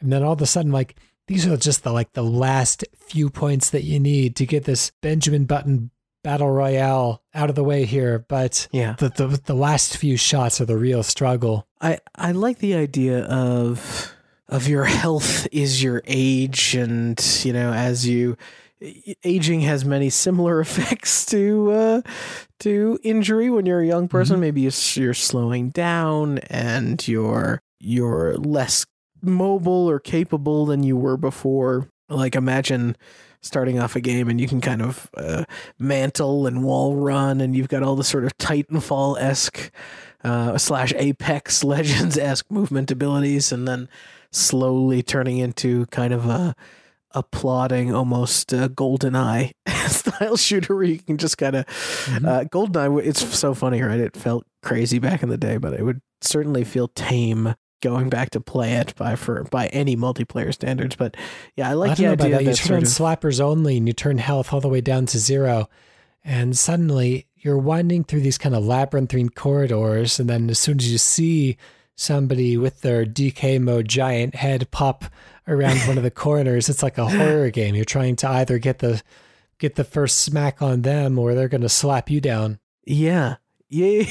[0.00, 0.96] And then all of a sudden, like
[1.26, 4.90] these are just the like the last few points that you need to get this
[5.00, 5.90] Benjamin Button
[6.24, 8.20] battle royale out of the way here.
[8.28, 8.94] But Yeah.
[8.98, 11.66] the, the the last few shots are the real struggle.
[11.80, 14.12] I I like the idea of
[14.48, 18.36] of your health is your age, and you know, as you
[19.24, 22.02] aging has many similar effects to uh,
[22.60, 24.36] to injury when you're a young person.
[24.36, 24.40] Mhm.
[24.40, 28.86] Maybe you're, you're slowing down, and you're you're less
[29.22, 31.88] mobile or capable than you were before.
[32.08, 32.96] Like imagine
[33.40, 35.44] starting off a game and you can kind of uh,
[35.78, 39.70] mantle and wall run, and you've got all the sort of Titanfall esque
[40.24, 43.88] uh, slash Apex Legends esque movement abilities, and then
[44.32, 46.54] slowly turning into kind of a
[47.14, 49.50] a plodding, almost uh, GoldenEye
[49.88, 52.26] style shooter where you can just kind of Mhm.
[52.26, 53.04] uh, Goldeneye.
[53.04, 54.00] It's so funny, right?
[54.00, 58.30] It felt crazy back in the day, but it would certainly feel tame going back
[58.30, 60.96] to play it by for by any multiplayer standards.
[60.96, 61.16] But
[61.54, 62.44] yeah, I like I the don't know about idea that.
[62.62, 65.18] You turn on of, slappers only and you turn health all the way down to
[65.18, 65.68] zero.
[66.24, 70.18] And suddenly you're winding through these kind of labyrinthine corridors.
[70.18, 71.58] And then as soon as you see
[71.96, 75.04] somebody with their DK mode giant head pop
[75.46, 77.74] around one of the corners, it's like a horror game.
[77.74, 79.02] You're trying to either get the
[79.58, 82.58] get the first smack on them or they're going to slap you down.
[82.84, 83.36] yeah,
[83.68, 84.04] yeah.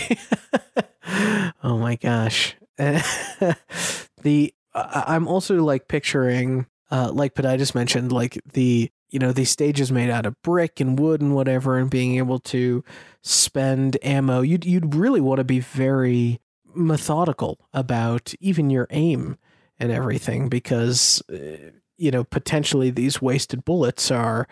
[1.64, 8.90] oh my gosh, the I, I'm also like picturing, uh, like Poditis mentioned, like the
[9.10, 12.40] you know these stages made out of brick and wood and whatever, and being able
[12.40, 12.84] to
[13.22, 14.42] spend ammo.
[14.42, 16.40] You'd you'd really want to be very
[16.74, 19.38] methodical about even your aim
[19.80, 24.48] and everything because uh, you know potentially these wasted bullets are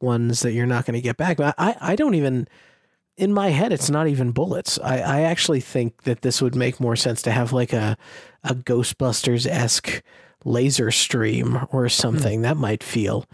[0.00, 1.36] ones that you're not going to get back.
[1.36, 2.48] But I I don't even
[3.16, 4.78] in my head it's not even bullets.
[4.82, 7.96] I I actually think that this would make more sense to have like a
[8.42, 10.02] a Ghostbusters esque
[10.44, 13.26] laser stream or something that might feel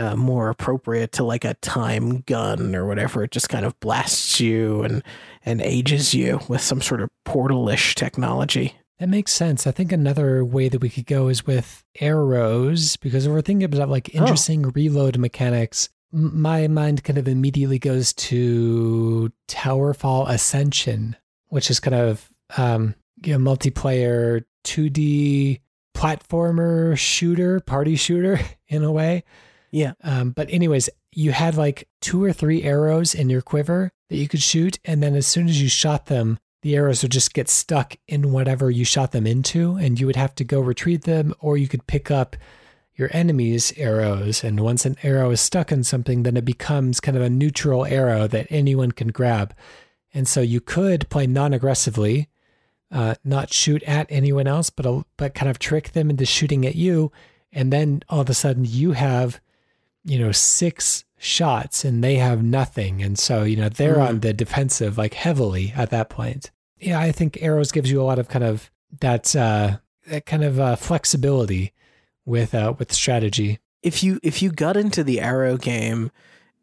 [0.00, 3.22] uh, more appropriate to like a time gun or whatever.
[3.24, 5.02] It just kind of blasts you and
[5.44, 8.74] and ages you with some sort of portal-ish technology.
[8.98, 9.66] That makes sense.
[9.66, 13.64] I think another way that we could go is with arrows, because if we're thinking
[13.64, 14.18] about like Oh.
[14.18, 21.16] interesting reload mechanics, my mind kind of immediately goes to Towerfall Ascension,
[21.48, 22.28] which is kind of
[22.58, 22.94] um,
[23.24, 25.60] you know, multiplayer 2D
[25.96, 29.24] platformer shooter, party shooter in a way.
[29.70, 29.92] Yeah.
[30.02, 34.28] Um, but anyways, you had like two or three arrows in your quiver that you
[34.28, 37.48] could shoot, and then as soon as you shot them, the arrows would just get
[37.48, 41.32] stuck in whatever you shot them into, and you would have to go retrieve them,
[41.40, 42.36] or you could pick up
[42.96, 44.44] your enemy's arrows.
[44.44, 47.86] And once an arrow is stuck in something, then it becomes kind of a neutral
[47.86, 49.54] arrow that anyone can grab.
[50.12, 52.28] And so you could play non-aggressively,
[52.90, 56.74] uh, not shoot at anyone else, but but kind of trick them into shooting at
[56.74, 57.10] you,
[57.52, 59.40] and then all of a sudden you have,
[60.04, 64.08] you know, six shots and they have nothing, and so you know they're Mm.
[64.08, 66.50] on the defensive like heavily at that point.
[66.78, 68.70] Yeah, I think arrows gives you a lot of kind of
[69.00, 71.72] that uh, that kind of uh, flexibility
[72.24, 73.58] with uh, with strategy.
[73.82, 76.10] If you if you got into the arrow game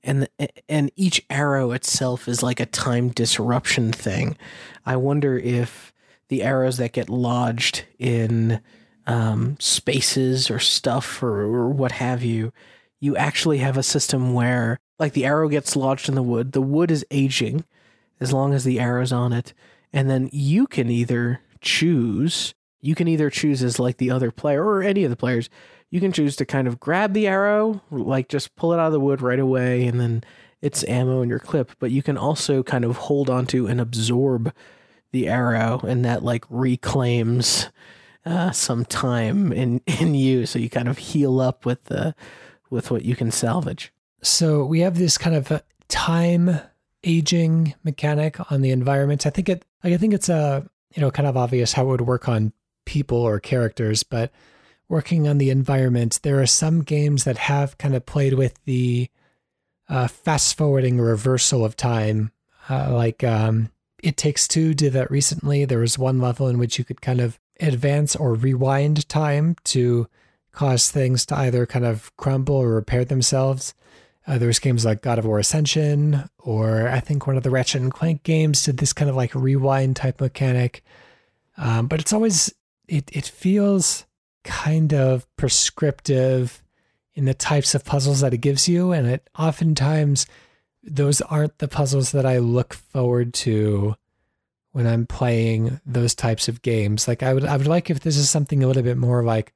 [0.04, 0.28] and
[0.68, 4.38] and each arrow itself is like a time disruption thing,
[4.86, 5.94] I wonder if
[6.30, 8.60] the arrows that get lodged in
[9.06, 12.52] um, spaces or stuff or, or what have you,
[13.00, 16.62] you actually have a system where like the arrow gets lodged in the wood, the
[16.62, 17.64] wood is aging
[18.20, 19.54] as long as the arrow's on it,
[19.94, 24.64] and then you can either choose you can either choose as like the other player
[24.64, 25.50] or any of the players.
[25.90, 28.94] You can choose to kind of grab the arrow like just pull it out of
[28.94, 30.24] the wood right away and then
[30.62, 31.72] it's ammo in your clip.
[31.80, 34.54] But you can also kind of hold onto and absorb
[35.12, 37.70] the arrow and that like reclaims
[38.26, 40.46] uh, some time in in you.
[40.46, 42.16] So you kind of heal up with the
[42.70, 43.92] with what you can salvage
[44.22, 46.60] so we have this kind of time
[47.04, 51.28] aging mechanic on the environment i think it i think it's a you know kind
[51.28, 52.52] of obvious how it would work on
[52.88, 54.32] people or characters, but
[54.90, 59.10] working on the environment, there are some games that have kind of played with the
[59.90, 62.32] uh, fast forwarding reversal of time.
[62.68, 63.70] Uh, like um,
[64.02, 65.66] It Takes Two did that recently.
[65.66, 70.08] There was one level in which you could kind of advance or rewind time to
[70.58, 73.76] cause things to either kind of crumble or repair themselves.
[74.26, 77.80] Uh, there's games like God of War Ascension, or I think one of the Ratchet
[77.80, 80.84] and Clank games did this kind of like rewind type mechanic.
[81.58, 82.52] Um, but it's always
[82.88, 84.06] it it feels
[84.44, 86.64] kind of prescriptive
[87.14, 90.26] in the types of puzzles that it gives you, and it oftentimes
[90.82, 93.96] those aren't the puzzles that I look forward to
[94.72, 97.08] when I'm playing those types of games.
[97.08, 99.54] Like I would I would like if this is something a little bit more like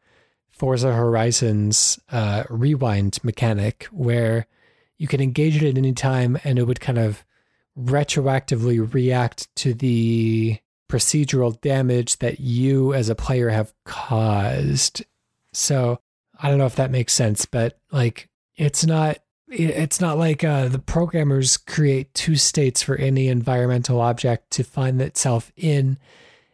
[0.62, 4.46] Forza Horizons uh, rewind mechanic where
[5.00, 7.26] you can engage it at any time and it would kind of
[7.76, 15.04] retroactively react to the procedural damage that you as a player have caused.
[15.52, 16.00] So
[16.40, 19.18] I don't know if that makes sense, but like it's not
[19.50, 25.02] it's not like uh, the programmers create two states for any environmental object to find
[25.02, 25.98] itself in,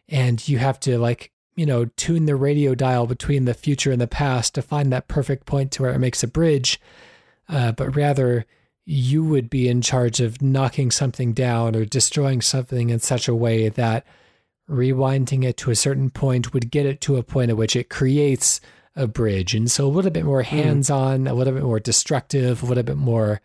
[0.08, 3.99] and you have to like you know tune the radio dial between the future and
[3.99, 6.80] the past to find that perfect point to where it makes a bridge.
[7.49, 8.45] Uh, but rather,
[8.86, 13.36] you would be in charge of knocking something down or destroying something in such a
[13.36, 14.05] way that
[14.70, 17.89] rewinding it to a certain point would get it to a point at which it
[17.89, 18.62] creates
[18.95, 19.53] a bridge.
[19.53, 20.55] And so a little bit more hmm.
[20.55, 21.30] hands on, mm.
[21.30, 23.41] a little bit more destructive, a little bit more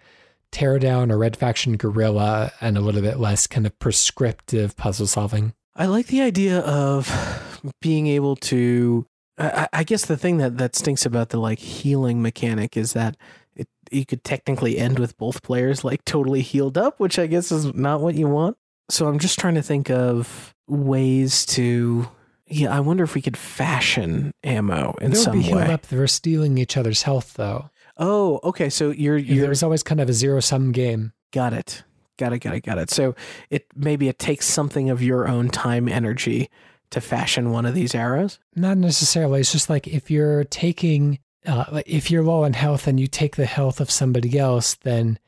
[0.50, 5.06] tear down or red faction guerrilla, and a little bit less kind of prescriptive puzzle
[5.06, 5.54] solving.
[5.74, 9.06] I like the idea of being able to.
[9.38, 13.16] I, I guess the thing that, that stinks about the like healing mechanic is that
[13.56, 17.50] it, you could technically end with both players like totally healed up, which I guess
[17.50, 18.56] is not what you want.
[18.90, 22.08] So I'm just trying to think of ways to
[22.52, 25.72] yeah, I wonder if we could fashion ammo in They'll some be way.
[25.72, 25.86] up.
[25.86, 27.70] They're stealing each other's health, though.
[27.96, 28.68] Oh, okay.
[28.68, 31.12] So you're, you're there's always kind of a zero sum game.
[31.32, 31.82] Got it.
[32.18, 32.40] Got it.
[32.40, 32.60] Got it.
[32.60, 32.90] Got it.
[32.90, 33.14] So
[33.48, 36.50] it maybe it takes something of your own time energy
[36.92, 38.38] to fashion one of these arrows.
[38.54, 39.40] Not necessarily.
[39.40, 43.36] It's just like if you're taking, uh, if you're low on health and you take
[43.36, 45.18] the health of somebody else, then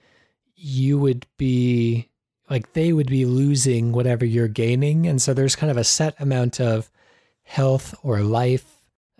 [0.57, 2.09] you would be
[2.49, 5.07] like they would be losing whatever you're gaining.
[5.07, 6.91] And so there's kind of a set amount of
[7.43, 8.74] health or life.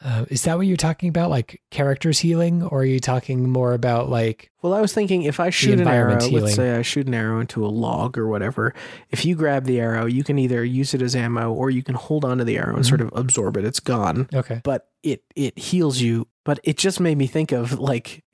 [0.05, 1.31] Uh, is that what you're talking about?
[1.31, 2.63] Like characters healing?
[2.63, 4.51] Or are you talking more about like.
[4.63, 6.45] Well, I was thinking if I shoot an arrow, healing.
[6.45, 8.75] let's say I shoot an arrow into a log or whatever,
[9.11, 11.95] if you grab the arrow, you can either use it as ammo or you can
[11.95, 12.89] hold onto the arrow and mm-hmm.
[12.89, 13.65] sort of absorb it.
[13.65, 14.29] It's gone.
[14.33, 14.61] Okay.
[14.63, 18.23] But it, it heals you but it just made me think of like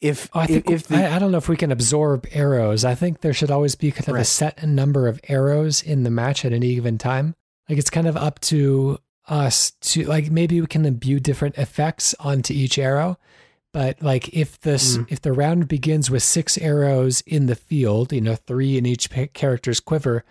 [0.00, 2.84] if oh, I think if, the, I, I, don't know if we can absorb arrows.
[2.84, 4.22] I think there should always be kind of right.
[4.22, 7.34] a set number of arrows in the match at any given time.
[7.68, 8.98] Like it's kind of up to
[9.28, 13.18] us to like maybe we can imbue different effects onto each arrow.
[13.72, 15.06] But like if this mm.
[15.10, 19.10] if the round begins with six arrows in the field, you know, three in each
[19.32, 20.24] character's quiver,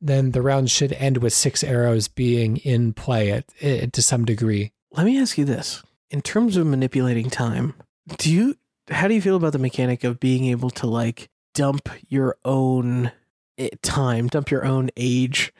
[0.00, 4.24] then the round should end with six arrows being in play at, at to some
[4.24, 4.72] degree.
[4.92, 7.74] Let me ask you this in terms of manipulating time,
[8.16, 8.56] do you
[8.90, 13.12] how do you feel about the mechanic of being able to like dump your own
[13.58, 15.52] eh, time, dump your own age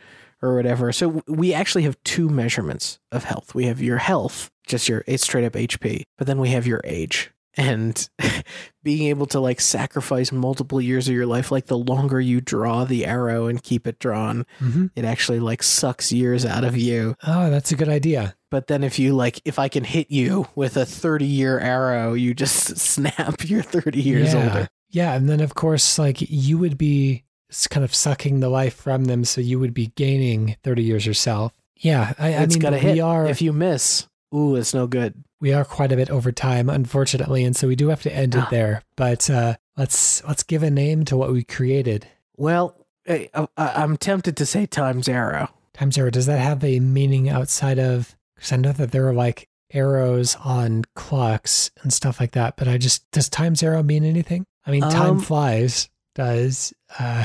[0.42, 0.92] or whatever?
[0.92, 3.54] So we actually have two measurements of health.
[3.54, 6.80] We have your health, just your it's straight up HP, but then we have your
[6.84, 8.08] age and
[8.82, 12.84] being able to like sacrifice multiple years of your life like the longer you draw
[12.84, 14.86] the arrow and keep it drawn mm-hmm.
[14.94, 18.84] it actually like sucks years out of you oh that's a good idea but then
[18.84, 22.78] if you like if i can hit you with a 30 year arrow you just
[22.78, 24.44] snap you're 30 years yeah.
[24.44, 27.24] older yeah and then of course like you would be
[27.70, 31.52] kind of sucking the life from them so you would be gaining 30 years yourself
[31.76, 33.00] Yeah, I, I it's mean, we hit.
[33.00, 35.14] are If you miss, ooh, it's no good.
[35.40, 38.34] we are quite a bit over time, unfortunately, and so we do have to end
[38.34, 38.48] it Ah.
[38.50, 38.82] there.
[38.96, 42.06] But uh, let's let's give a name to what we created.
[42.36, 42.74] Well,
[43.08, 45.48] I, I, I'm tempted to say times arrow.
[45.72, 46.10] Time zero.
[46.10, 48.16] Does that have a meaning outside of?
[48.34, 52.56] Because I know that there are like arrows on clocks and stuff like that.
[52.56, 54.44] But I just does time zero mean anything?
[54.66, 55.88] I mean, time Um, flies.
[56.18, 57.24] Does uh,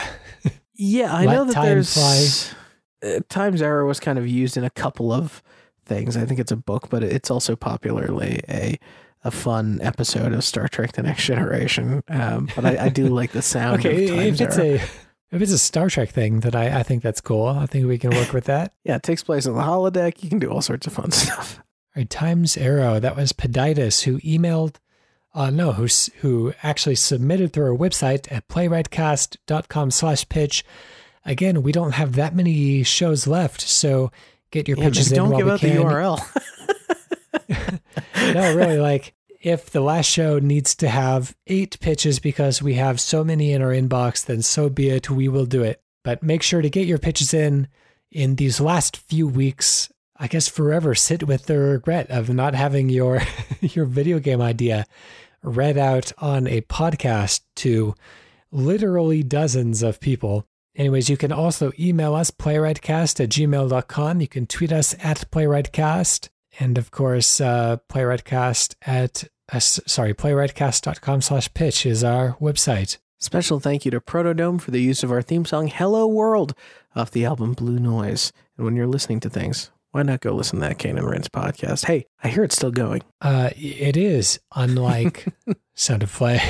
[0.76, 2.54] Yeah, I know that there's
[3.04, 5.42] uh, times arrow was kind of used in a couple of
[5.86, 6.16] things.
[6.16, 8.80] I think it's a book, but it's also popularly a
[9.26, 12.04] a fun episode of Star Trek: The Next Generation.
[12.08, 13.80] Um, but I, I do like the sound.
[13.80, 14.04] okay?
[14.04, 14.68] of times If it's arrow.
[14.68, 17.48] a if it's a Star Trek thing, that I, I think that's cool.
[17.48, 18.74] I think we can work with that.
[18.84, 20.22] yeah, it takes place on the holodeck.
[20.24, 21.58] You can do all sorts of fun stuff.
[21.58, 23.00] All right, Times Arrow.
[23.00, 24.76] That was Poditis who emailed,
[25.34, 25.88] uh, no, who
[26.20, 30.64] who actually submitted through our website at playwrightcast.com slash pitch.
[31.26, 34.12] Again, we don't have that many shows left, so
[34.52, 35.76] get your Yeah, pitches in don't give out can.
[35.76, 36.20] the URL.
[38.34, 43.00] no, really, like if the last show needs to have eight pitches because we have
[43.00, 45.10] so many in our inbox, then so be it.
[45.10, 45.82] We will do it.
[46.04, 47.68] But make sure to get your pitches in
[48.12, 49.90] in these last few weeks.
[50.18, 53.22] I guess forever sit with the regret of not having your
[53.62, 54.86] your video game idea
[55.44, 57.94] read out on a podcast to
[58.52, 60.46] literally dozens of people.
[60.76, 64.22] Anyways, you can also email us playwrightcast at gmail.com.
[64.22, 66.30] You can tweet us at playwrightcast.
[66.60, 72.98] And of course, uh, playwrightcast at, uh, sorry, playwrightcast.com slash pitch is our website.
[73.20, 76.54] Special thank you to Protodome for the use of our theme song "Hello World"
[76.96, 78.34] off the album Blue Noise.
[78.58, 81.30] And when you're listening to things, why not go listen to that Kane and Rince
[81.30, 81.86] podcast?
[81.86, 83.04] Hey, I hear it's still going.
[83.22, 85.28] Uh, it is unlike
[85.76, 86.42] Sound of Play,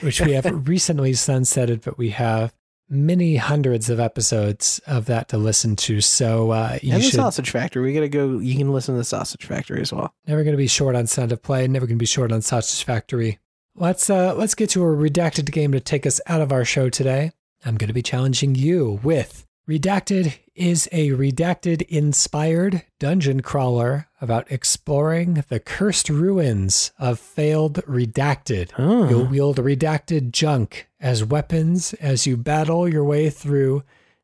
[0.00, 2.54] which we have recently sunsetted, but we have
[2.88, 6.00] many hundreds of episodes of that to listen to.
[6.00, 7.82] So uh, you and the should Sausage Factory.
[7.82, 8.38] We gotta go.
[8.38, 10.14] You can listen to the Sausage Factory as well.
[10.28, 11.66] never going to be short on Sound of Play.
[11.66, 13.40] Never going to be short on Sausage Factory.
[13.74, 16.90] Let's uh, let's get to a redacted game to take us out of our show
[16.90, 17.32] today.
[17.64, 24.50] I'm going to be challenging you with Redacted is a redacted inspired dungeon crawler about
[24.50, 28.70] exploring the cursed ruins of failed redacted.
[28.78, 29.10] Oh.
[29.10, 33.82] You'll wield redacted junk as weapons as you battle your way through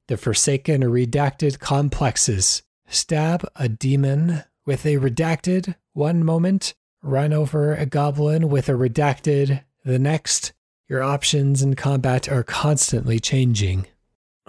[0.08, 2.62] the forsaken redacted complexes.
[2.88, 6.72] Stab a demon with a redacted one moment,
[7.02, 10.54] run over a goblin with a redacted the next.
[10.88, 13.86] Your options in combat are constantly changing.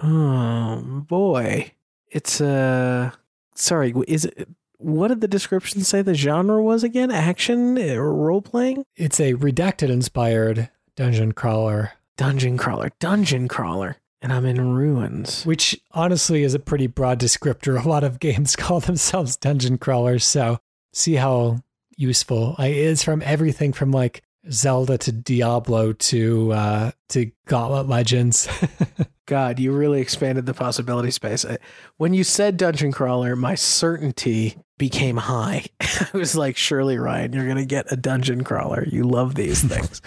[0.02, 1.72] Oh boy,
[2.10, 3.10] it's uh
[3.54, 3.94] sorry.
[4.06, 4.48] Is it?
[4.78, 7.10] What did the description say the genre was again?
[7.10, 8.84] Action role playing?
[8.94, 15.46] It's a redacted inspired dungeon crawler, Dungeon crawler, dungeon crawler, and I'm in ruins.
[15.46, 17.82] which honestly is a pretty broad descriptor.
[17.82, 20.58] A lot of games call themselves dungeon crawlers, so
[20.92, 21.60] see how
[21.96, 28.48] useful it is from everything from like Zelda to Diablo to uh to Gauntlet Legends.
[29.26, 31.44] God, you really expanded the possibility space.
[31.44, 31.58] I,
[31.96, 35.64] when you said dungeon crawler, my certainty became high.
[35.80, 38.86] I was like, surely, Ryan, you're going to get a dungeon crawler.
[38.86, 40.00] You love these things.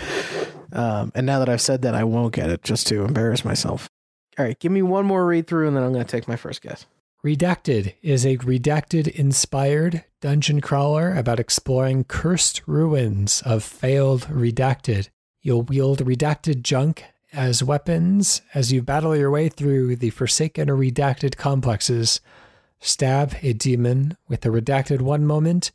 [0.72, 3.90] um, and now that I've said that, I won't get it just to embarrass myself.
[4.38, 6.38] All right, give me one more read through and then I'm going to take my
[6.38, 6.86] first guess.
[7.24, 15.10] Redacted is a redacted inspired dungeon crawler about exploring cursed ruins of failed redacted.
[15.42, 17.04] You'll wield redacted junk
[17.34, 22.22] as weapons as you battle your way through the forsaken or redacted complexes.
[22.80, 25.72] Stab a demon with a redacted one moment,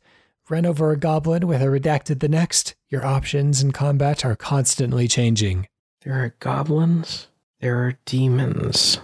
[0.49, 2.73] run over a goblin with a redacted the next.
[2.89, 5.67] Your options in combat are constantly changing.
[6.01, 7.27] There are goblins,
[7.59, 8.97] there are demons.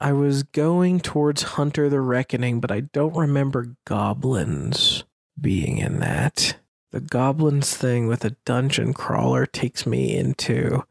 [0.00, 5.04] I was going towards Hunter the Reckoning, but I don't remember goblins
[5.40, 6.56] being in that.
[6.90, 10.84] The goblins thing with a dungeon crawler takes me into.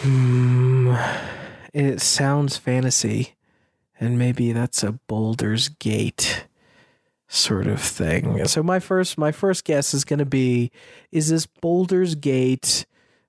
[0.00, 0.94] Hmm.
[1.72, 3.34] It sounds fantasy,
[3.98, 6.46] and maybe that's a Baldur's Gate
[7.28, 8.44] sort of thing.
[8.46, 10.70] So my first my first guess is going to be
[11.10, 12.84] is this Baldur's Gate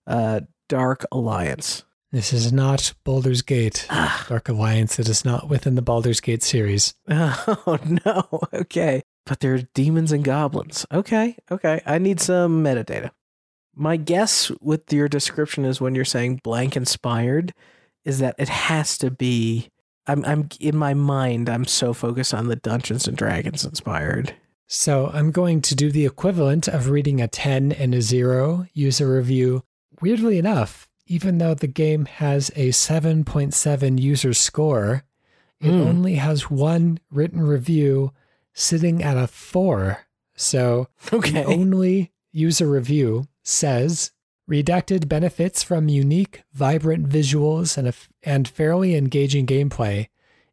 [0.05, 1.83] uh Dark Alliance.
[2.13, 3.87] This is not Baldur's Gate.
[3.89, 4.23] Ah.
[4.29, 4.99] Dark Alliance.
[4.99, 6.93] It is not within the Baldur's Gate series.
[7.09, 8.39] Oh no.
[8.53, 9.01] Okay.
[9.25, 10.85] But there are demons and goblins.
[10.93, 11.35] Okay.
[11.49, 11.81] Okay.
[11.87, 13.09] I need some metadata.
[13.75, 17.51] My guess with your description is when you're saying blank inspired
[18.05, 19.69] is that it has to be
[20.05, 24.35] I'm I'm in my mind I'm so focused on the Dungeons and Dragons inspired.
[24.67, 29.15] So I'm going to do the equivalent of reading a 10 and a 0 user
[29.15, 29.63] review.
[29.99, 35.03] Weirdly enough, even though the game has a 7.7 user score,
[35.61, 35.81] It Hmm.
[35.81, 38.11] only has one written review
[38.53, 39.99] sitting at a four.
[40.35, 41.43] So the Okay.
[41.59, 44.11] only user review says
[44.49, 47.93] Redacted benefits from unique, vibrant visuals and, a,
[48.23, 50.07] and fairly engaging gameplay.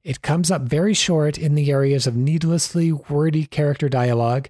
[0.04, 4.48] It comes up very short in the areas of needlessly wordy character dialogue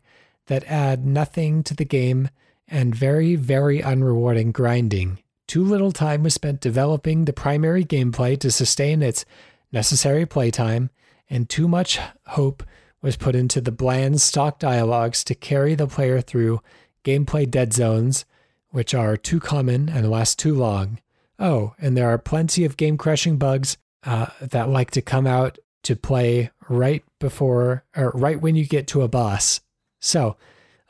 [0.49, 2.29] that add nothing to the game
[2.69, 5.21] and very, very unrewarding grinding.
[5.51, 9.25] Too little time was spent developing the primary gameplay to sustain its
[9.73, 10.91] necessary playtime,
[11.29, 11.99] and too much
[12.29, 12.63] hope
[13.03, 16.61] was put into the bland stock dialogues to carry the player through
[17.03, 18.25] gameplay dead zones,
[18.69, 21.01] which are too common and last too long.
[21.37, 25.59] Oh, and there are plenty of game crashing bugs uh, that like to come out
[25.83, 29.63] to play right before or right when you get to a boss.
[29.99, 30.37] So,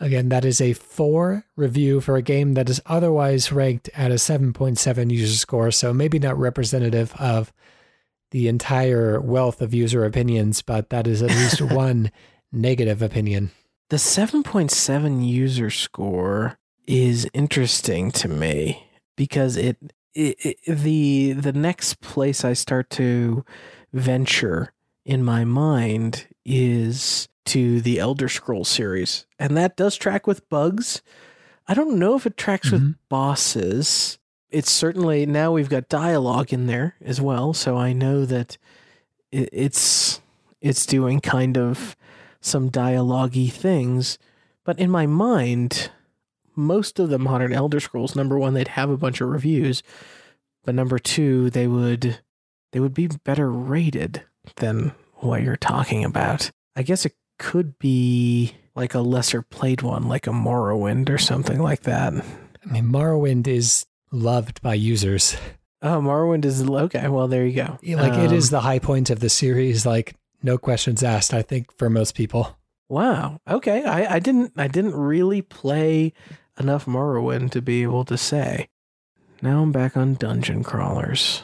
[0.01, 4.15] again, that is a four review for a game that is otherwise ranked at a
[4.15, 5.71] 7.7 user score.
[5.71, 7.53] So, maybe not representative of
[8.31, 12.11] the entire wealth of user opinions, but that is at least one
[12.53, 13.51] negative opinion.
[13.91, 18.87] The 7.7 user score is interesting to me
[19.17, 19.77] because it,
[20.15, 23.45] it, it the the next place I start to
[23.93, 24.73] venture
[25.05, 29.27] in my mind is to the Elder Scroll series.
[29.39, 31.03] And that does track with bugs.
[31.67, 32.97] I don't know if it tracks with Mhm.
[33.09, 34.19] bosses.
[34.51, 38.59] It's certainly now we've got dialogue in there as well, so I know that
[39.33, 40.21] it's
[40.61, 41.97] it's doing kind of
[42.41, 44.19] some dialogue-y things.
[44.65, 45.91] But in my mind,
[46.55, 49.83] most of the modern Elder Scrolls, number one, they'd have a bunch of reviews,
[50.65, 52.21] but number two, they would
[52.73, 54.23] they would be better rated
[54.57, 56.51] than what you're talking about.
[56.77, 61.59] I guess it could be like a lesser played one, like a Morrowind or something
[61.59, 62.13] like that.
[62.15, 65.37] I mean, Morrowind is loved by users.
[65.83, 67.09] Oh, Morrowind is okay.
[67.09, 67.79] Well, there you go.
[67.97, 69.87] Like, it is Um, the high point of the series.
[69.87, 72.59] Like, no questions asked, I think, for most people.
[72.91, 73.41] Wow.
[73.49, 73.85] Okay.
[73.85, 76.13] I, I didn't I didn't really play
[76.59, 78.69] enough Morrowind to be able to say.
[79.41, 81.43] Now I'm back on dungeon crawlers.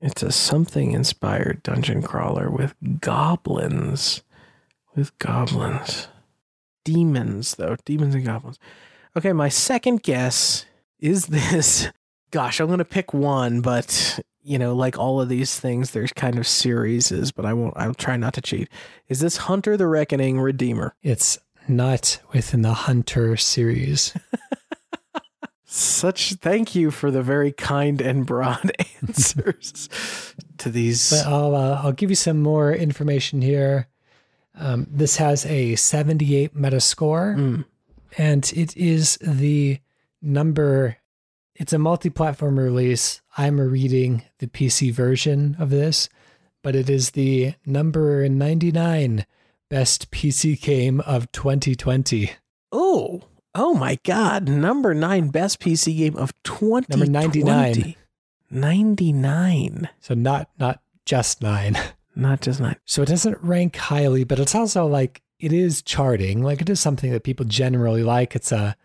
[0.00, 4.22] It's a something inspired dungeon crawler with goblins.
[4.94, 6.08] With goblins.
[6.84, 7.76] Demons, though.
[7.84, 8.58] Demons and goblins.
[9.16, 10.66] Okay, my second guess
[10.98, 11.88] is this.
[12.30, 16.12] Gosh, I'm going to pick one, but, you know, like all of these things, there's
[16.14, 18.70] kind of series, but I won't, I'll try not to cheat.
[19.08, 20.94] Is this Hunter the Reckoning Redeemer?
[21.02, 21.38] It's
[21.68, 24.14] not within the Hunter series.
[25.64, 28.72] Such thank you for the very kind and broad
[29.02, 29.88] answers
[30.58, 31.10] to these.
[31.10, 33.88] But I'll uh, I'll give you some more information here.
[34.54, 37.64] Um, this has a 78 Metascore, Mm.
[38.18, 39.78] and it is the
[40.20, 40.96] number.
[41.54, 43.20] It's a multi-platform release.
[43.36, 46.08] I'm reading the PC version of this,
[46.62, 49.24] but it is the number 99
[49.70, 52.30] best PC game of 2020.
[52.72, 53.22] Oh,
[53.54, 54.48] oh my God!
[54.48, 56.86] Number nine best PC game of twenty.
[56.90, 57.94] Number 99.
[58.50, 59.88] Ninety nine.
[60.00, 61.76] So not not just nine.
[62.14, 62.76] Not just nine.
[62.84, 66.42] So it doesn't rank highly, but it's also like it is charting.
[66.42, 68.36] Like it is something that people generally like.
[68.36, 68.76] It's a,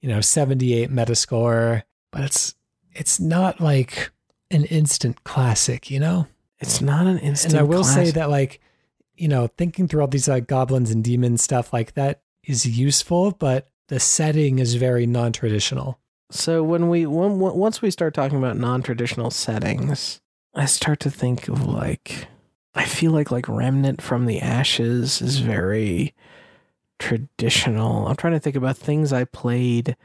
[0.00, 2.54] you know, 78 Metascore, but it's
[2.92, 4.10] it's not like
[4.50, 6.26] an instant classic, you know?
[6.58, 7.54] It's not an instant.
[7.54, 8.60] and I will say that like,
[9.16, 13.30] you know, thinking through all these like goblins and demons stuff like that is useful,
[13.32, 15.98] but the setting is very non-traditional.
[16.30, 20.20] So when we when- once we start talking about non-traditional settings,
[20.54, 22.26] I start to think of like
[22.74, 26.14] I feel like like Remnant from the Ashes is very
[26.98, 28.06] traditional.
[28.06, 29.96] I'm trying to think about things I played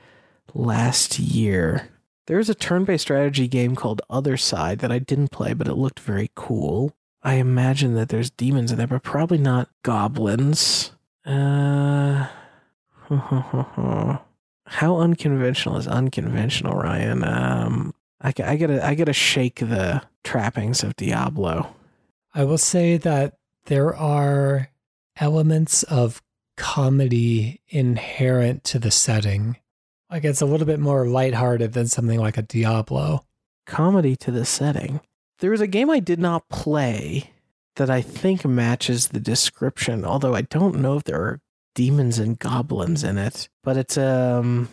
[0.54, 1.90] last year.
[2.26, 6.30] There's a turn-based strategy game called Othercide that I didn't play, but it looked very
[6.36, 6.94] cool.
[7.24, 10.92] I imagine that there's demons in there, but probably not goblins.
[11.26, 12.28] Uh
[14.68, 17.24] how unconventional is unconventional, Ryan?
[17.24, 21.74] Um, I, I gotta I gotta shake the trappings of Diablo.
[22.38, 24.70] I will say that there are
[25.20, 26.22] elements of
[26.56, 29.58] comedy inherent to the setting.
[30.12, 33.26] Like it's a little bit more lighthearted than something like a Diablo.
[33.66, 35.02] Comedy to the setting.
[35.40, 37.32] There was a game I did not play
[37.78, 41.42] that I think matches the description, although I don't know if there are
[41.74, 43.50] demons and goblins in it.
[43.64, 44.70] But it's um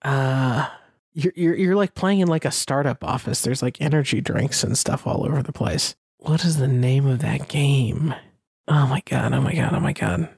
[0.00, 0.70] uh
[1.12, 3.42] you're you're you're like playing in like a startup office.
[3.42, 5.94] There's like energy drinks and stuff all over the place.
[6.24, 8.14] What is the name of that game?
[8.66, 9.32] Oh my god!
[9.34, 9.74] Oh my god!
[9.74, 10.28] Oh my god!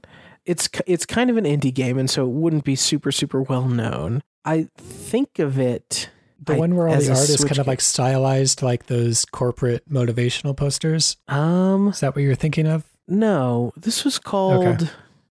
[0.45, 3.69] It's it's kind of an indie game, and so it wouldn't be super super well
[3.69, 4.23] known.
[4.45, 6.11] I think of it
[6.43, 9.89] The I- one where all the art is kind of like stylized like those corporate
[9.89, 11.17] motivational posters.
[11.29, 12.85] um Is that what you're thinking of?
[13.09, 14.93] no, this was called.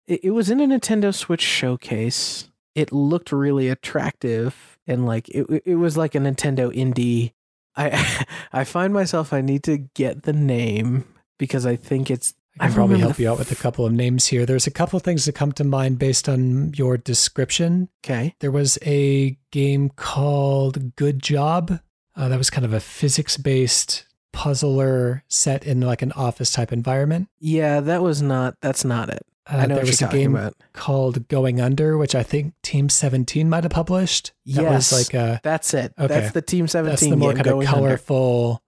[0.08, 2.50] It, it was in a Nintendo Switch showcase.
[2.76, 5.64] It looked really attractive and like it.
[5.66, 7.32] It was like a Nintendo indie.
[7.76, 11.06] I I find myself I need to get the name
[11.38, 13.94] because I think it's I I can probably help you out with a couple of
[13.94, 14.46] names here.
[14.46, 17.90] There's a couple of things that come to mind based on your description.
[18.04, 18.36] okay.
[18.40, 21.80] There was a game called Good Job.
[22.16, 26.72] Uh, that was kind of a physics based puzzler set in like an office type
[26.72, 27.30] environment.
[27.40, 28.56] Yeah, that was not.
[28.62, 29.26] That's not it.
[29.52, 30.56] Uh, I know there was a game about.
[30.74, 34.32] called Going Under, which I think Team 17 might have published.
[34.46, 34.92] That Yes.
[34.92, 35.94] was like a, That's it.
[36.00, 36.08] Okay.
[36.08, 36.90] That's the Team 17.
[36.90, 37.80] that's the more kind of going under.
[37.80, 38.64] colorful.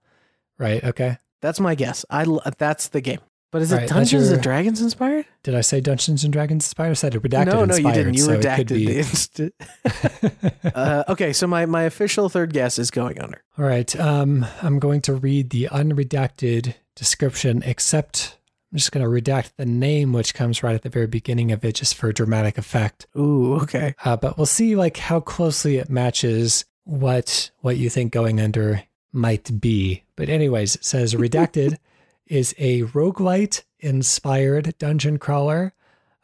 [0.58, 0.84] Right.
[0.84, 1.18] Okay.
[1.40, 2.04] That's my guess.
[2.10, 2.26] I
[2.58, 3.20] that's the game.
[3.50, 5.26] But is it Right, Dungeons your- and Dragons inspired?
[5.44, 6.90] Did I say Dungeons and Dragons inspired?
[6.90, 8.14] I said it redacted no, no, you didn't.
[8.14, 9.54] You so redacted the instant.
[10.74, 13.42] uh, okay, so my my official third guess is going under.
[13.56, 13.94] All right.
[13.98, 18.38] Um, I'm going to read the unredacted description, except
[18.74, 21.64] I'm just going to redact the name, which comes right at the very beginning of
[21.64, 23.06] it, just for dramatic effect.
[23.16, 23.94] Ooh, okay.
[24.04, 28.82] Uh, but we'll see like how closely it matches what what you think going under
[29.12, 30.02] might be.
[30.16, 31.78] But anyways, it says redacted
[32.26, 35.72] is a roguelite inspired dungeon crawler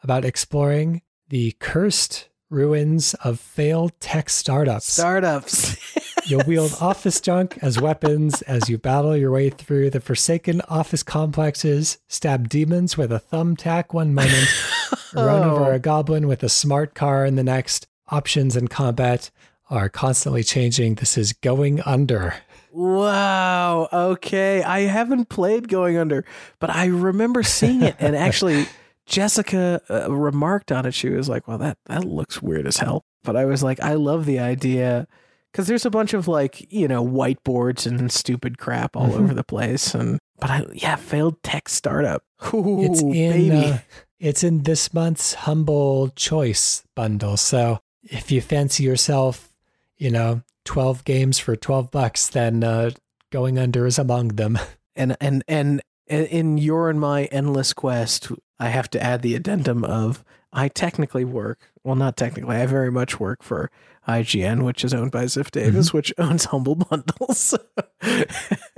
[0.03, 4.91] about exploring the cursed ruins of failed tech startups.
[4.91, 5.77] Startups.
[6.27, 11.03] You'll wield office junk as weapons as you battle your way through the forsaken office
[11.03, 14.47] complexes, stab demons with a thumbtack one moment,
[15.13, 15.75] run over Oh.
[15.75, 17.87] a goblin with a smart car in the next.
[18.09, 19.31] Options in combat
[19.69, 20.95] are constantly changing.
[20.95, 22.35] This is going under.
[22.73, 23.87] Wow.
[23.91, 24.63] Okay.
[24.63, 26.25] I haven't played Going Under,
[26.59, 27.95] but I remember seeing it.
[27.99, 28.65] And actually,
[29.05, 30.93] Jessica uh, remarked on it.
[30.93, 33.05] She was like, well, that, that looks weird as hell.
[33.23, 35.07] But I was like, I love the idea
[35.51, 39.43] because there's a bunch of like, you know, whiteboards and stupid crap all over the
[39.43, 39.93] place.
[39.93, 42.23] And, but I, yeah, failed tech startup.
[42.53, 43.11] Ooh, It's in
[43.49, 43.51] baby.
[43.51, 43.77] uh,
[44.19, 47.37] it's in this month's humble choice bundle.
[47.37, 49.49] So if you fancy yourself,
[49.97, 52.91] you know, 12 games for 12 bucks, then uh,
[53.31, 54.57] going under is among them.
[54.95, 58.29] and and and and in your and my endless quest
[58.59, 60.21] i have to add the addendum of
[60.51, 63.71] i technically work well not technically i very much work for
[64.19, 67.55] ign which is owned by ziff davis which owns humble bundles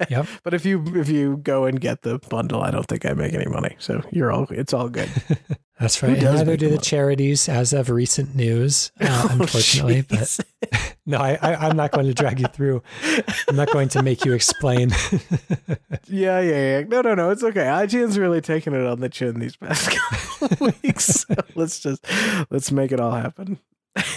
[0.09, 0.27] Yep.
[0.43, 3.34] but if you if you go and get the bundle i don't think i make
[3.34, 5.09] any money so you're all it's all good
[5.79, 6.21] That's right.
[6.21, 6.81] Neither do the money?
[6.81, 10.03] charities as of recent news, uh, Oh, unfortunately.
[10.07, 10.39] but
[11.05, 12.81] no, I, I, I'm not going to drag you through.
[13.49, 14.91] I'm not going to make you explain.
[16.07, 19.39] yeah yeah yeah no no no it's okay ign's really taking it on the chin
[19.39, 19.89] these past
[20.39, 22.05] couple weeks so let's just
[22.49, 23.59] let's make it all happen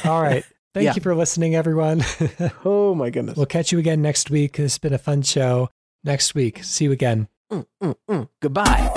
[0.04, 0.44] All right.
[0.76, 0.94] Thank yeah.
[0.94, 2.04] you for listening, everyone.
[2.66, 3.34] oh, my goodness.
[3.34, 4.58] We'll catch you again next week.
[4.58, 5.70] It's been a fun show.
[6.04, 6.62] Next week.
[6.62, 7.28] See you again.
[7.50, 8.28] Mm, mm, mm.
[8.42, 8.92] Goodbye.